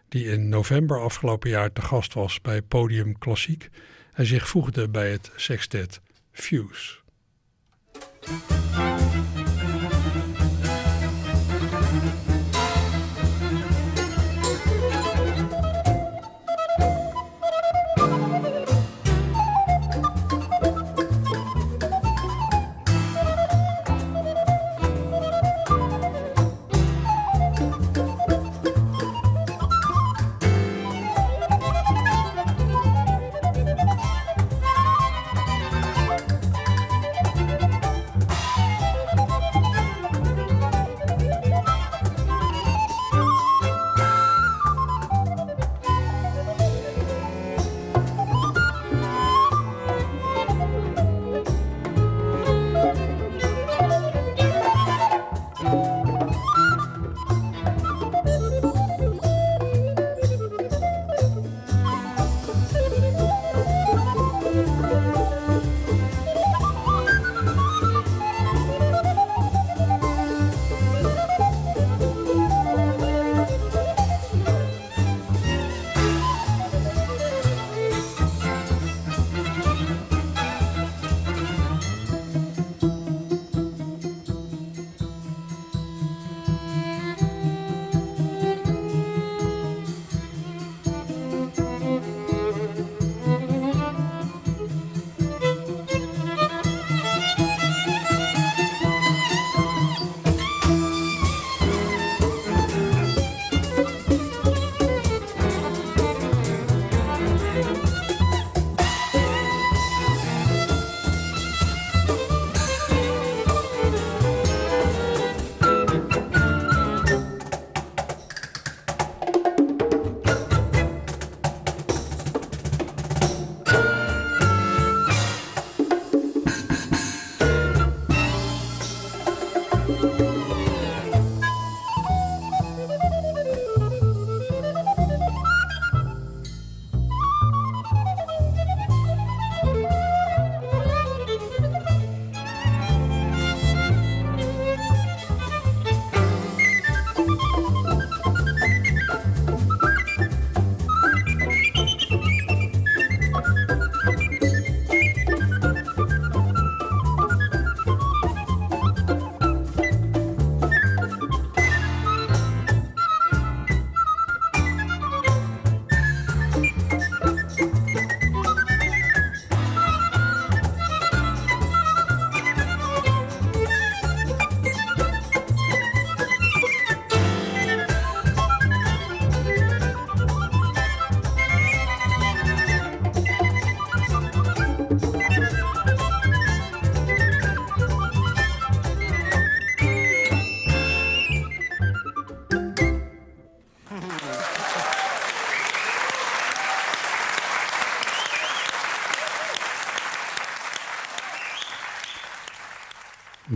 [0.09, 3.69] die in november afgelopen jaar te gast was bij Podium Klassiek
[4.13, 6.99] en zich voegde bij het sextet Fuse.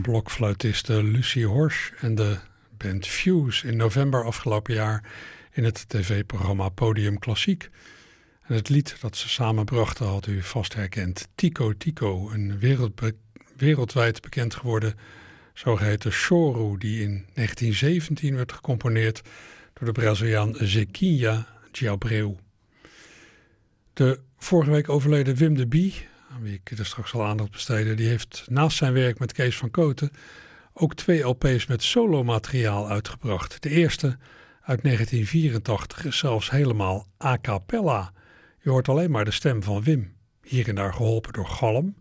[0.01, 2.37] Blokfluitiste Lucie Horsch en de
[2.77, 5.03] band Fuse in november afgelopen jaar
[5.51, 7.69] in het tv-programma Podium Klassiek.
[8.41, 11.27] En het lied dat ze samen brachten had u vast herkend.
[11.35, 12.59] Tico Tico, een
[13.57, 14.95] wereldwijd bekend geworden
[15.53, 19.21] zogeheten choro die in 1917 werd gecomponeerd
[19.73, 22.35] door de Braziliaan Zequinha Giabreu.
[23.93, 27.97] De vorige week overleden Wim de Bie, aan wie ik er straks al aandacht besteden,
[27.97, 30.11] die heeft naast zijn werk met Kees van Koten
[30.77, 33.61] ook twee LP's met solomateriaal uitgebracht.
[33.63, 34.07] De eerste
[34.61, 38.11] uit 1984 is zelfs helemaal a cappella.
[38.61, 41.95] Je hoort alleen maar de stem van Wim, hier en daar geholpen door galm.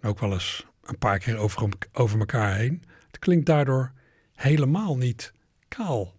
[0.00, 2.82] En ook wel eens een paar keer over, over elkaar heen.
[3.06, 3.92] Het klinkt daardoor
[4.34, 5.32] helemaal niet
[5.68, 6.17] kaal.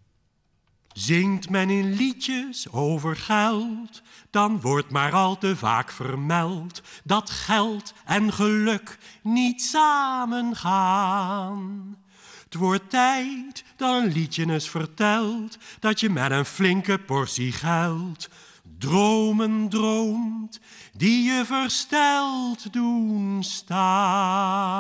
[0.99, 7.93] Zingt men in liedjes over geld, dan wordt maar al te vaak vermeld dat geld
[8.05, 11.97] en geluk niet samen gaan.
[12.43, 18.29] Het wordt tijd dat een liedje eens vertelt dat je met een flinke portie geld
[18.77, 20.59] dromen droomt
[20.93, 24.79] die je versteld doen staan.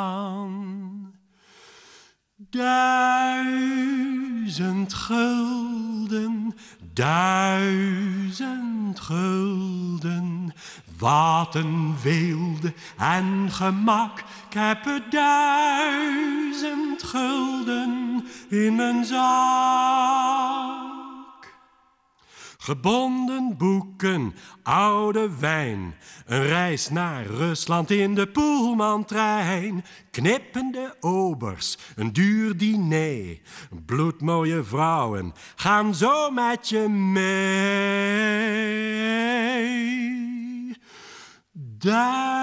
[2.51, 3.73] Duizend
[4.93, 6.55] gulden,
[6.93, 8.39] duizend
[8.99, 10.53] gulden,
[10.97, 14.19] wat een weelde en gemak.
[14.19, 20.88] Ik heb duizend gulden in mijn zak.
[22.69, 25.95] Gebonden boeken, oude wijn,
[26.25, 33.37] een reis naar Rusland in de Poelmantrein, knippende obers, een duur diner,
[33.85, 37.27] bloedmooie vrouwen gaan zo met je mee.
[41.77, 42.37] Duizend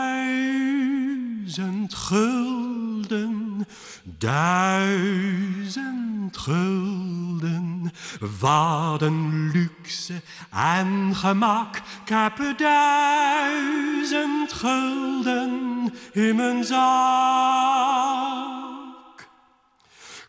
[1.94, 3.66] gulden,
[4.18, 5.86] duizend
[6.36, 7.92] gulden,
[8.40, 9.00] wat
[9.52, 11.76] luxe en gemak.
[11.76, 17.86] Ik heb duizend gulden in mijn zak.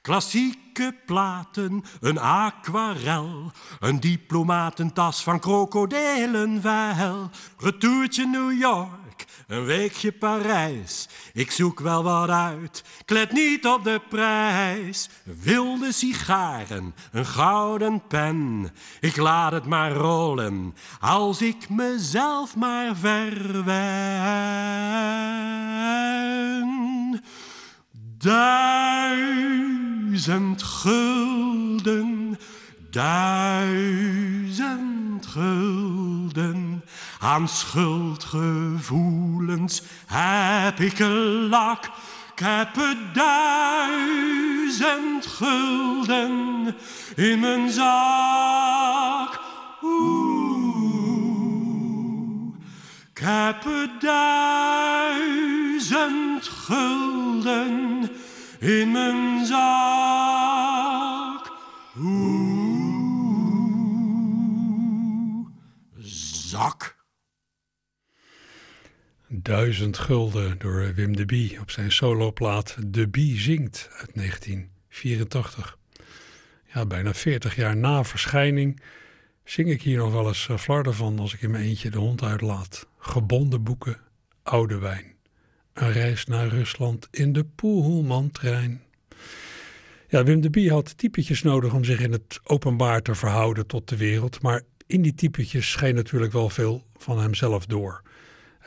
[0.01, 9.06] Klassieke platen, een aquarel, een diplomatentas van krokodillenvel, retourtje New York,
[9.47, 11.07] een weekje Parijs.
[11.33, 15.09] Ik zoek wel wat uit, klet niet op de prijs.
[15.23, 18.71] Wilde sigaren, een gouden pen.
[18.99, 23.75] Ik laat het maar rollen, als ik mezelf maar verwen.
[28.17, 29.33] Duizend
[30.63, 32.39] gulden,
[32.89, 34.07] duizend
[35.25, 36.66] gulden.
[37.19, 41.85] Aan schuldgevoelens heb ik een lak.
[42.33, 42.75] Ik heb
[43.13, 46.75] duizend gulden
[47.15, 49.39] in mijn zak.
[53.11, 53.67] Ik heb
[53.99, 55.27] duizend
[56.47, 58.09] gulden
[58.59, 61.51] in mijn zak.
[61.99, 62.47] Oeh,
[66.49, 66.95] zak.
[69.47, 75.77] Duizend gulden door Wim de Bie op zijn soloplaat De Bie zingt uit 1984.
[76.73, 78.81] Ja, bijna 40 jaar na verschijning
[79.43, 81.97] zing ik hier nog wel eens eh, flarden van als ik in mijn eentje de
[81.97, 82.87] hond uitlaat.
[82.97, 83.97] Gebonden boeken,
[84.43, 85.15] oude wijn.
[85.73, 88.81] Een reis naar Rusland in de Poelman-trein.
[90.07, 93.89] Ja, Wim de Bie had typetjes nodig om zich in het openbaar te verhouden tot
[93.89, 94.41] de wereld.
[94.41, 98.05] Maar in die typetjes scheen natuurlijk wel veel van hemzelf door.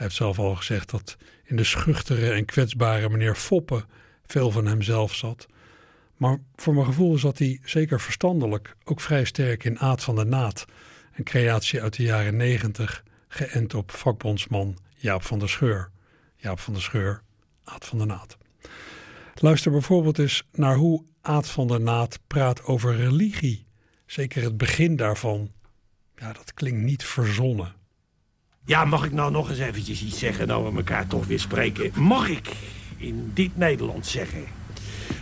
[0.01, 3.85] Heeft zelf al gezegd dat in de schuchtere en kwetsbare meneer Foppe
[4.27, 5.47] veel van hemzelf zat.
[6.17, 10.27] Maar voor mijn gevoel zat hij zeker verstandelijk ook vrij sterk in Aad van der
[10.27, 10.65] Naad.
[11.15, 15.91] Een creatie uit de jaren negentig, geënt op vakbondsman Jaap van der Scheur.
[16.37, 17.23] Jaap van der Scheur,
[17.65, 18.39] Aad van der Naad.
[19.35, 23.67] Luister bijvoorbeeld eens naar hoe Aad van der Naad praat over religie.
[24.07, 25.53] Zeker het begin daarvan.
[26.17, 27.79] Ja, dat klinkt niet verzonnen.
[28.65, 31.91] Ja, mag ik nou nog eens eventjes iets zeggen, nou we elkaar toch weer spreken?
[31.95, 32.49] Mag ik
[32.97, 34.45] in dit Nederland zeggen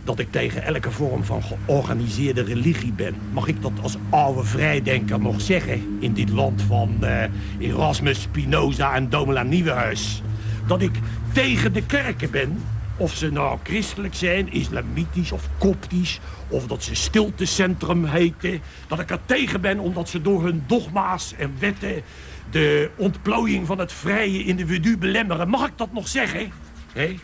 [0.05, 3.15] dat ik tegen elke vorm van georganiseerde religie ben?
[3.33, 7.25] Mag ik dat als oude vrijdenker nog zeggen in dit land van eh,
[7.59, 10.23] Erasmus, Spinoza en Domela Nieuwenhuis?
[10.67, 10.99] Dat ik
[11.33, 12.63] tegen de kerken ben,
[12.99, 16.21] of ze nou christelijk zijn, islamitisch of koptisch...
[16.49, 18.61] of dat ze stiltecentrum heten.
[18.87, 22.03] Dat ik er tegen ben omdat ze door hun dogma's en wetten
[22.51, 25.49] de ontplooiing van het vrije individu belemmeren.
[25.49, 26.53] Mag ik dat nog zeggen?
[26.93, 27.19] Hé?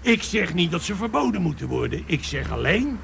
[0.00, 2.02] Ik zeg niet dat ze verboden moeten worden.
[2.06, 2.98] Ik zeg alleen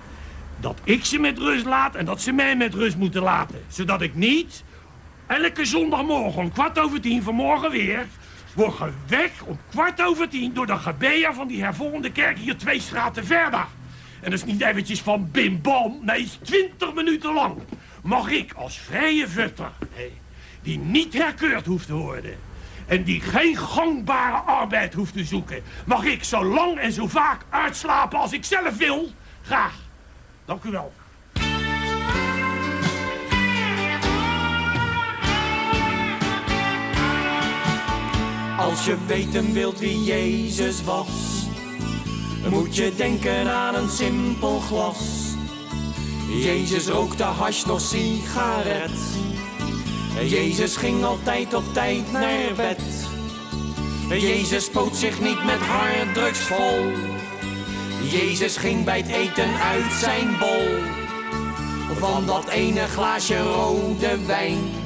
[0.61, 3.61] dat ik ze met rust laat en dat ze mij met rust moeten laten.
[3.69, 4.65] Zodat ik niet
[5.27, 8.07] elke zondagmorgen om kwart over tien, vanmorgen weer...
[8.55, 12.81] word gewekt om kwart over tien door de gebeer van die hervormde kerk hier twee
[12.81, 13.67] straten verder.
[14.21, 17.55] En dat is niet eventjes van bim bam, nee, is twintig minuten lang.
[18.03, 19.73] Mag ik als vrije vutter,
[20.63, 22.39] die niet herkeurd hoeft te worden...
[22.87, 25.63] en die geen gangbare arbeid hoeft te zoeken...
[25.87, 29.11] mag ik zo lang en zo vaak uitslapen als ik zelf wil?
[29.43, 29.75] Graag.
[30.45, 30.93] Dank u wel.
[38.61, 41.09] Als je weten wilt wie Jezus was,
[42.51, 44.99] moet je denken aan een simpel glas.
[46.29, 48.91] Jezus rookte hash nog sigaret.
[50.25, 52.83] Jezus ging altijd op tijd naar bed.
[54.09, 56.93] Jezus spoot zich niet met harddrugs vol.
[58.11, 60.69] Jezus ging bij het eten uit zijn bol.
[61.99, 64.80] Van dat ene glaasje rode wijn.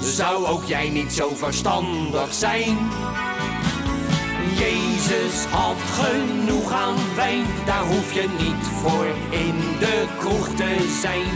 [0.00, 2.78] Zou ook jij niet zo verstandig zijn?
[4.58, 11.26] Jezus had genoeg aan wijn, daar hoef je niet voor in de kroeg te zijn.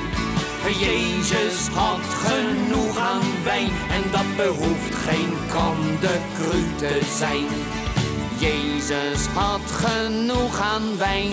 [0.78, 7.46] Jezus had genoeg aan wijn en dat behoeft geen kandekru te zijn.
[8.38, 11.32] Jezus had genoeg aan wijn.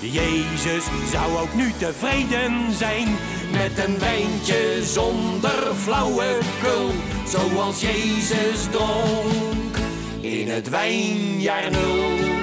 [0.00, 3.08] Jezus zou ook nu tevreden zijn
[3.50, 6.90] met een wijntje zonder flauwekul,
[7.26, 9.76] zoals Jezus dronk
[10.20, 12.38] in het wijnjaar nul.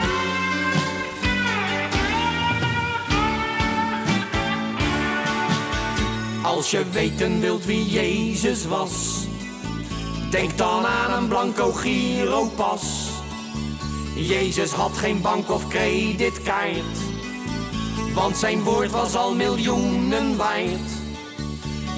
[6.44, 9.26] Als je weten wilt wie Jezus was,
[10.30, 13.10] denk dan aan een blanco giropas.
[14.16, 16.98] Jezus had geen bank of creditkaart,
[18.14, 20.97] want zijn woord was al miljoenen waard.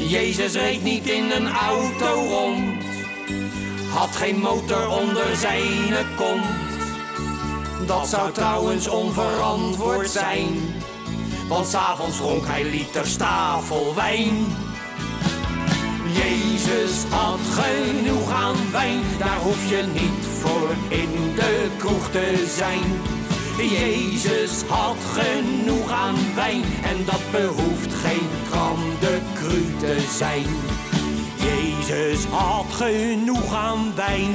[0.07, 2.83] Jezus reed niet in een auto rond,
[3.89, 6.45] had geen motor onder zijn kont.
[7.87, 10.57] Dat zou trouwens onverantwoord zijn,
[11.47, 14.45] want s'avonds dronk hij liters tafelwijn.
[16.13, 23.18] Jezus had genoeg aan wijn, daar hoef je niet voor in de kroeg te zijn.
[23.67, 30.45] Jezus had genoeg aan wijn en dat behoeft geen gram de cru te zijn.
[31.35, 34.31] Jezus had genoeg aan wijn.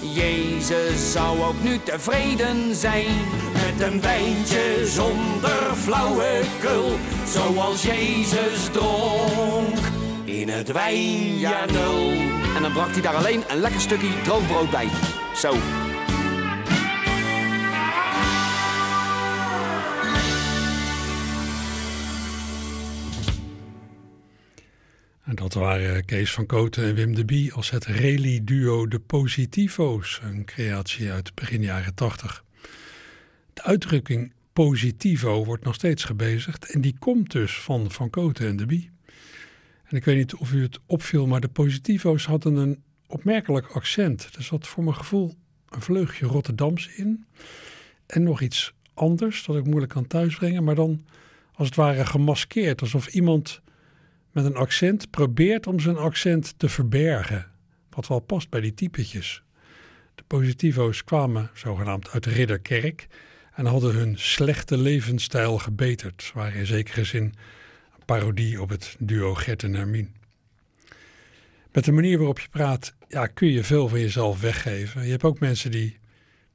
[0.00, 3.14] Jezus zou ook nu tevreden zijn
[3.52, 9.78] met een wijntje zonder flauwekul, zoals Jezus dronk
[10.24, 12.10] in het wijnjaar nul.
[12.56, 14.88] En dan brak hij daar alleen een lekker stukje droogbrood bij.
[15.34, 15.54] Zo.
[25.28, 30.20] En dat waren Kees van Koten en Wim de Bie als het rally-duo De Positivo's,
[30.22, 32.44] een creatie uit begin jaren 80.
[33.52, 38.56] De uitdrukking positivo wordt nog steeds gebezigd en die komt dus van Van Koten en
[38.56, 38.90] de Bie.
[39.84, 44.28] En ik weet niet of u het opviel, maar de Positivo's hadden een opmerkelijk accent.
[44.36, 45.34] Er zat voor mijn gevoel
[45.68, 47.26] een vleugje Rotterdams in
[48.06, 51.04] en nog iets anders dat ik moeilijk kan thuisbrengen, maar dan
[51.52, 53.60] als het ware gemaskeerd, alsof iemand
[54.32, 57.50] met een accent probeert om zijn accent te verbergen.
[57.90, 59.42] Wat wel past bij die typetjes.
[60.14, 63.06] De positivo's kwamen zogenaamd uit Ridderkerk
[63.54, 66.22] en hadden hun slechte levensstijl gebeterd.
[66.22, 70.14] Ze waren in zekere zin een parodie op het duo Gert en Hermien.
[71.72, 75.04] Met de manier waarop je praat, ja, kun je veel van jezelf weggeven.
[75.04, 75.98] Je hebt ook mensen die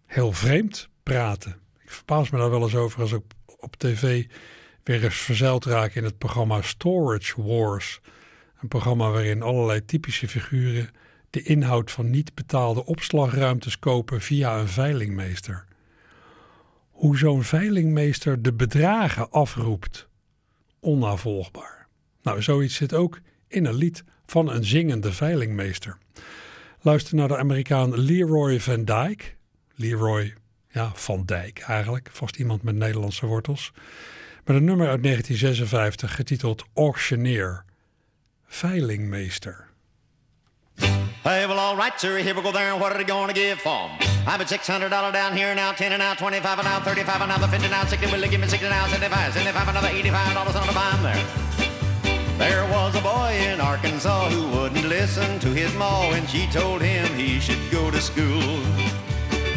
[0.06, 1.60] heel vreemd praten.
[1.84, 4.26] Ik verbaas me daar wel eens over als ik op tv
[4.84, 8.00] weer eens verzeild raken in het programma Storage Wars.
[8.62, 10.90] Een programma waarin allerlei typische figuren
[11.30, 15.66] de inhoud van niet betaalde opslagruimtes kopen via een veilingmeester.
[16.92, 20.08] Hoe zo'n veilingmeester de bedragen afroept,
[20.80, 21.88] onnavolgbaar.
[22.22, 25.98] Nou, zoiets zit ook in een lied van een zingende veilingmeester.
[26.82, 29.26] Luister naar de Amerikaan Leroy Van Dyke.
[29.76, 30.34] Leroy,
[30.70, 33.72] ja, Van Dijk eigenlijk, vast iemand met Nederlandse wortels.
[34.46, 37.64] Met een nummer uit 1956 getiteld Auctioneer.
[38.48, 39.68] Veilingmeester.
[41.22, 42.18] Hey, well, all right, sir.
[42.18, 42.72] Here we go there.
[42.78, 43.92] What are they going to give for 'em?
[44.28, 47.48] I've been $600 down here now, 10 and now, 25 and now, 35 and now,
[47.48, 48.12] 50 now, 60.
[48.12, 51.24] Will they give me 60 now, 75, 75, another 85 dollars on the bottom there.
[52.38, 56.82] There was a boy in Arkansas who wouldn't listen to his ma when she told
[56.82, 58.60] him he should go to school.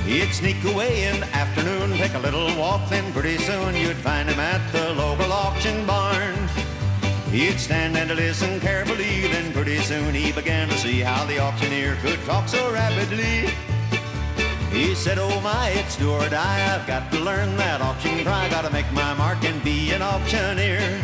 [0.07, 4.29] He'd sneak away in the afternoon, take a little walk, then pretty soon you'd find
[4.29, 6.35] him at the local auction barn.
[7.33, 11.97] He'd stand and listen carefully, then pretty soon he began to see how the auctioneer
[12.03, 13.51] could talk so rapidly.
[14.71, 18.49] He said, oh my, it's do or die, I've got to learn that auction cry,
[18.49, 21.03] gotta make my mark and be an auctioneer.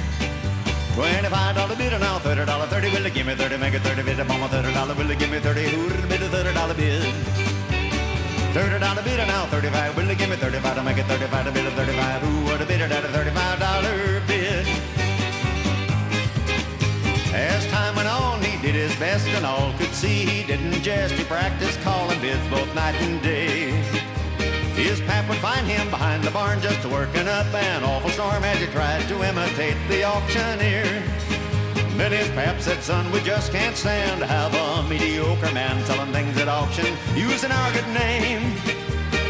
[0.94, 2.90] Twenty-five dollar bid and now thirty dollar thirty.
[2.90, 3.56] Will you give me thirty?
[3.56, 4.94] Make it thirty bid upon my thirty dollar.
[4.94, 5.64] Will you give me thirty?
[5.70, 7.41] Who'd bid a thirty dollar bid?
[8.52, 9.96] Thirty dollar bid and now thirty-five.
[9.96, 12.20] Will you give me thirty-five to make it thirty-five to bid a thirty-five?
[12.20, 14.66] Who would have bid it at a thirty-five dollar bid?
[17.32, 21.14] As time went on, he did his best, and all could see he didn't jest.
[21.14, 23.70] He practiced calling bids both night and day.
[24.76, 28.58] His pap would find him behind the barn just working up an awful storm as
[28.58, 31.02] he tried to imitate the auctioneer.
[32.02, 36.12] Then his pap said, son, we just can't stand to have a mediocre man selling
[36.12, 38.42] things at auction using our good name.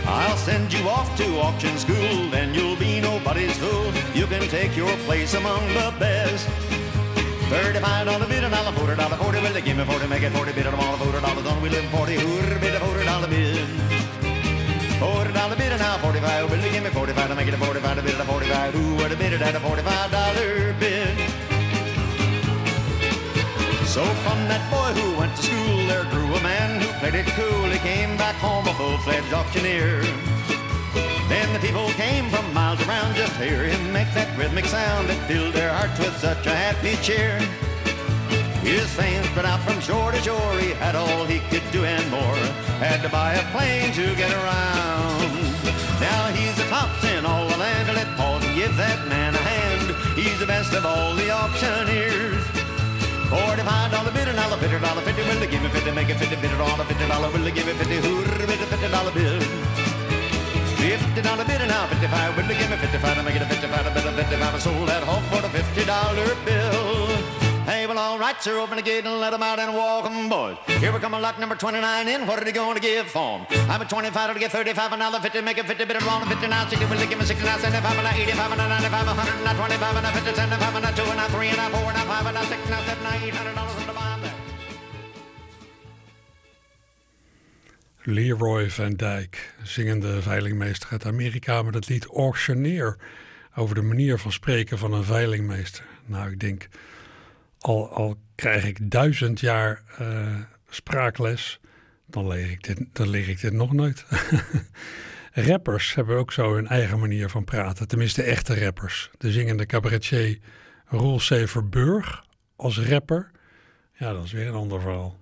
[0.06, 3.92] I'll send you off to auction school, then you'll be nobody's fool.
[4.14, 6.48] You can take your place among the best.
[7.52, 9.38] Thirty-five dollar bid and I'll forty dollar forty.
[9.42, 10.06] Will they give me forty?
[10.06, 11.60] Make it forty bid and I'm all forty dollars on.
[11.60, 12.14] We live forty.
[12.14, 13.68] Who'd bid a forty dollar bid?
[14.96, 16.50] Forty dollar bid and now forty-five.
[16.50, 18.72] Will they give me forty-five make it a forty-five to bid and a forty-five?
[18.72, 20.91] Who would have bid it at a forty-five dollar bid?
[23.92, 27.28] So from that boy who went to school, there grew a man who played it
[27.36, 27.68] cool.
[27.68, 30.00] He came back home a full-fledged auctioneer.
[31.28, 35.10] Then the people came from miles around just to hear him make that rhythmic sound
[35.10, 37.36] that filled their hearts with such a happy cheer.
[38.64, 40.56] His fame spread out from shore to shore.
[40.56, 42.40] He had all he could do and more.
[42.80, 45.36] Had to buy a plane to get around.
[46.00, 47.92] Now he's the tops in all the land.
[47.92, 50.16] Let pause and give that man a hand.
[50.16, 52.61] He's the best of all the auctioneers.
[53.32, 55.22] Forty-five dollar bid and dollar fifty dollar fifty.
[55.24, 55.90] Will give me fifty?
[55.90, 57.30] Make it fifty on a fifty dollar.
[57.32, 57.96] Will give me fifty?
[58.00, 59.42] Bid a fifty dollar bid?
[60.76, 62.36] Fifty dollar bid and now fifty-five.
[62.36, 63.86] Will give me fifty-five make it a fifty-five?
[63.86, 64.54] A bid of fifty-five.
[64.54, 66.91] I sold that hawk for the fifty dollar bill.
[67.64, 70.28] Hey, well, all right, sir, open the gate and let them out and walk 'em,
[70.28, 70.56] boys.
[70.82, 72.26] Here we come on lot number 29 in.
[72.26, 73.46] What are they going to give for 'em?
[73.70, 76.48] I'm at 25 to get 35, another 50, make it 50, bid it wrong, 50
[76.48, 79.06] now, 60, will they give me 60 now, 75, and now 85, and now 95,
[79.06, 81.56] 100, and now 25, and now 50, 75, and now 2, and now 3, and
[81.56, 83.86] now 4, and now 5, and now 6, and now 7, now 800 dollars on
[83.86, 84.34] the bomb there.
[88.04, 92.96] Leroy Van Dyke, zingende veilingmeester uit Amerika met het lied Auctioneer.
[93.54, 95.84] Over de manier van spreken van een veilingmeester.
[96.06, 96.68] Nou, ik denk,
[97.62, 100.34] al, al krijg ik duizend jaar eh,
[100.68, 101.60] spraakles,
[102.06, 104.04] dan leer, ik dit, dan leer ik dit nog nooit.
[105.32, 107.88] rappers hebben ook zo hun eigen manier van praten.
[107.88, 109.10] Tenminste, echte rappers.
[109.18, 110.38] De zingende cabaretier
[110.86, 112.24] Roel Severburg
[112.56, 113.30] als rapper.
[113.92, 115.20] Ja, dat is weer een ander verhaal.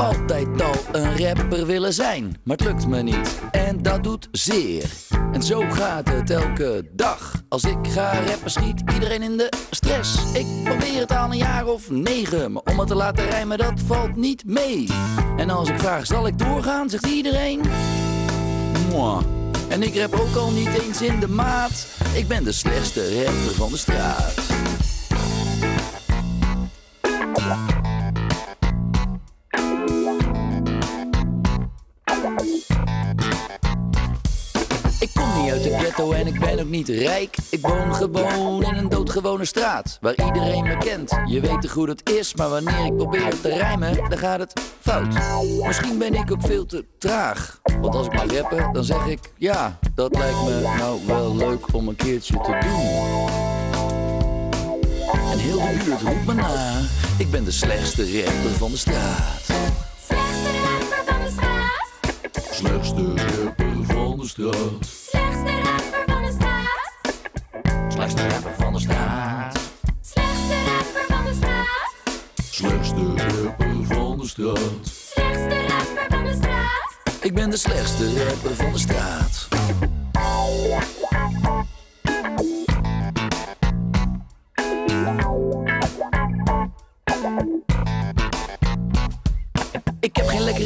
[0.00, 3.40] Altijd al een rapper willen zijn, maar het lukt me niet.
[3.50, 4.90] En dat doet zeer.
[5.32, 7.42] En zo gaat het elke dag.
[7.48, 10.32] Als ik ga rappen, schiet iedereen in de stress.
[10.32, 13.80] Ik probeer het al een jaar of negen, maar om het te laten rijmen, dat
[13.86, 14.88] valt niet mee.
[15.36, 17.60] En als ik vraag, zal ik doorgaan, zegt iedereen.
[18.90, 19.24] Moi.
[19.68, 21.86] En ik rap ook al niet eens in de maat.
[22.14, 24.34] Ik ben de slechtste rapper van de straat.
[36.00, 37.36] Ghetto en ik ben ook niet rijk.
[37.50, 41.18] Ik woon gewoon in een doodgewone straat waar iedereen me kent.
[41.26, 44.60] Je weet toch hoe dat is, maar wanneer ik probeer te rijmen, dan gaat het
[44.80, 45.14] fout.
[45.66, 47.60] Misschien ben ik ook veel te traag.
[47.80, 51.74] Want als ik mag rappen, dan zeg ik ja, dat lijkt me nou wel leuk
[51.74, 53.28] om een keertje te doen.
[55.32, 56.80] En heel de buurt roept me na.
[57.18, 59.44] Ik ben de slechtste rapper van de straat.
[60.06, 61.88] Slechtste rapper van de straat.
[62.50, 64.86] Slechtste rapper van de straat.
[65.02, 65.79] Slechtste rapper van de straat.
[68.00, 69.58] Slechtste rapper van de straat.
[70.00, 71.94] Slechtste rapper van de straat.
[72.50, 74.58] Slechtste rapper van de straat.
[74.82, 76.96] Slechtste rapper van de straat.
[77.20, 79.48] Ik ben de slechtste rapper van de straat.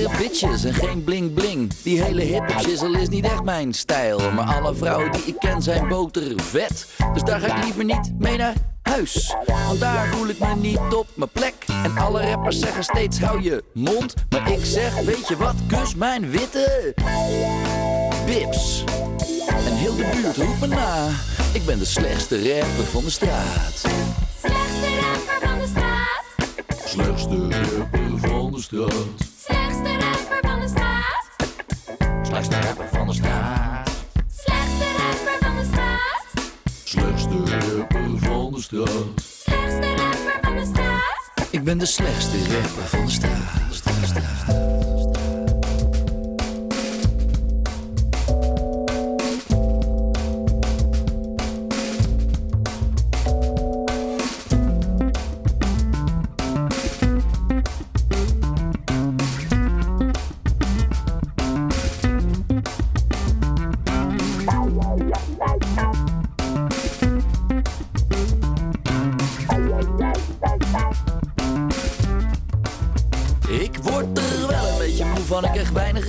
[0.05, 1.73] Lekkere bitches en geen bling bling.
[1.83, 4.33] Die hele hip-hop shizzle is niet echt mijn stijl.
[4.33, 6.87] Maar alle vrouwen die ik ken zijn botervet.
[7.13, 9.35] Dus daar ga ik liever niet mee naar huis.
[9.47, 11.55] Want daar voel ik me niet op mijn plek.
[11.85, 14.15] En alle rappers zeggen steeds hou je mond.
[14.31, 16.95] Maar ik zeg, weet je wat, kus mijn witte
[18.27, 18.85] bips.
[19.67, 21.09] En heel de buurt roept me na.
[21.53, 23.85] Ik ben de slechtste rapper van de straat.
[24.41, 26.25] Slechtste rapper van de straat.
[26.85, 29.34] Slechtste rapper van de straat.
[29.85, 31.31] Slechtste rapper van de straat.
[32.23, 33.91] Slechtste rapper van de straat.
[34.35, 36.27] Slechtste rapper van de straat.
[36.85, 39.21] Slechtste rapper van de straat.
[39.21, 41.49] Slechtste rapper van de straat.
[41.51, 45.04] Ik ben de slechtste rapper van de straat.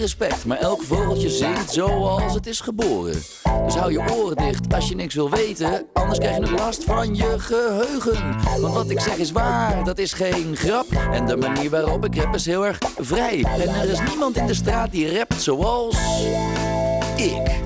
[0.06, 0.46] Respect.
[0.46, 3.22] Maar elk vogeltje zingt zoals het is geboren.
[3.66, 5.86] Dus hou je oren dicht als je niks wil weten.
[5.94, 8.36] Anders krijg je nog last van je geheugen.
[8.62, 10.86] Want wat ik zeg is waar, dat is geen grap.
[11.12, 13.46] En de manier waarop ik rap is heel erg vrij.
[13.60, 15.98] En er is niemand in de straat die rapt zoals
[17.16, 17.62] ik.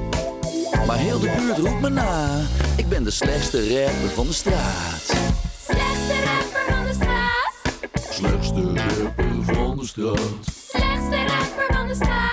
[0.88, 2.42] Maar heel de buurt roept me na.
[2.78, 5.16] Ik ben de slechtste rapper van de straat.
[5.66, 7.54] Slechtste rapper van de straat.
[8.10, 10.20] Slechtste rapper van de straat.
[10.68, 12.29] Slechtste rapper van de straat.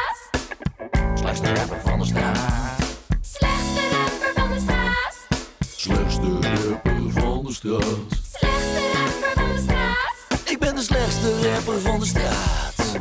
[1.46, 2.98] Slechtste rapper van de straat.
[3.20, 5.26] Slechtste rapper van de straat.
[5.60, 7.82] Slechtste rapper van de straat.
[8.22, 10.50] Slechtste rapper van de straat.
[10.50, 13.00] Ik ben de slechtste rapper van de straat.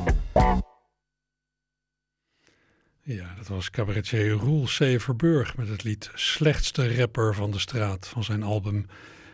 [3.03, 5.01] Ja, dat was cabaretier Roel C.
[5.01, 8.85] Verburg met het lied Slechtste rapper van de straat van zijn album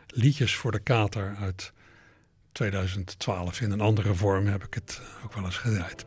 [0.08, 1.74] Liedjes voor de Kater uit
[2.52, 3.62] 2012.
[3.62, 6.06] In een andere vorm heb ik het ook wel eens gedraaid.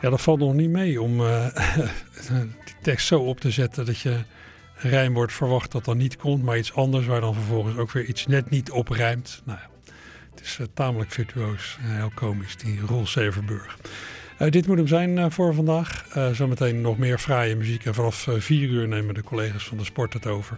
[0.00, 1.46] Ja, dat valt nog niet mee om eh,
[2.64, 6.42] die tekst zo op te zetten dat je een rijmwoord verwacht dat dan niet komt,
[6.42, 9.42] maar iets anders waar dan vervolgens ook weer iets net niet op rijmt.
[9.44, 9.92] Nou ja,
[10.30, 13.76] het is eh, tamelijk virtuoos heel komisch, die Roel Severburg.
[14.40, 16.06] Uh, dit moet hem zijn voor vandaag.
[16.32, 17.84] Zometeen nog meer fraaie muziek.
[17.84, 20.56] En vanaf 4 uur nemen de collega's van de sport het over.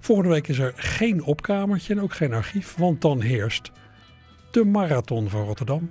[0.00, 2.74] Volgende week is er geen opkamertje en ook geen archief.
[2.76, 3.70] Want dan heerst
[4.50, 5.90] de marathon van Rotterdam.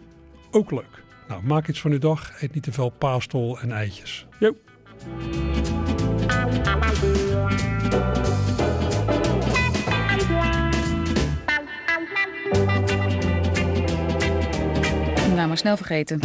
[0.52, 1.06] Ook leuk.
[1.28, 2.42] Nou, maak iets van uw dag.
[2.42, 4.28] Eet niet te veel paastol en eitjes.
[4.40, 4.56] Jo.
[15.36, 16.20] Nou, maar snel vergeten.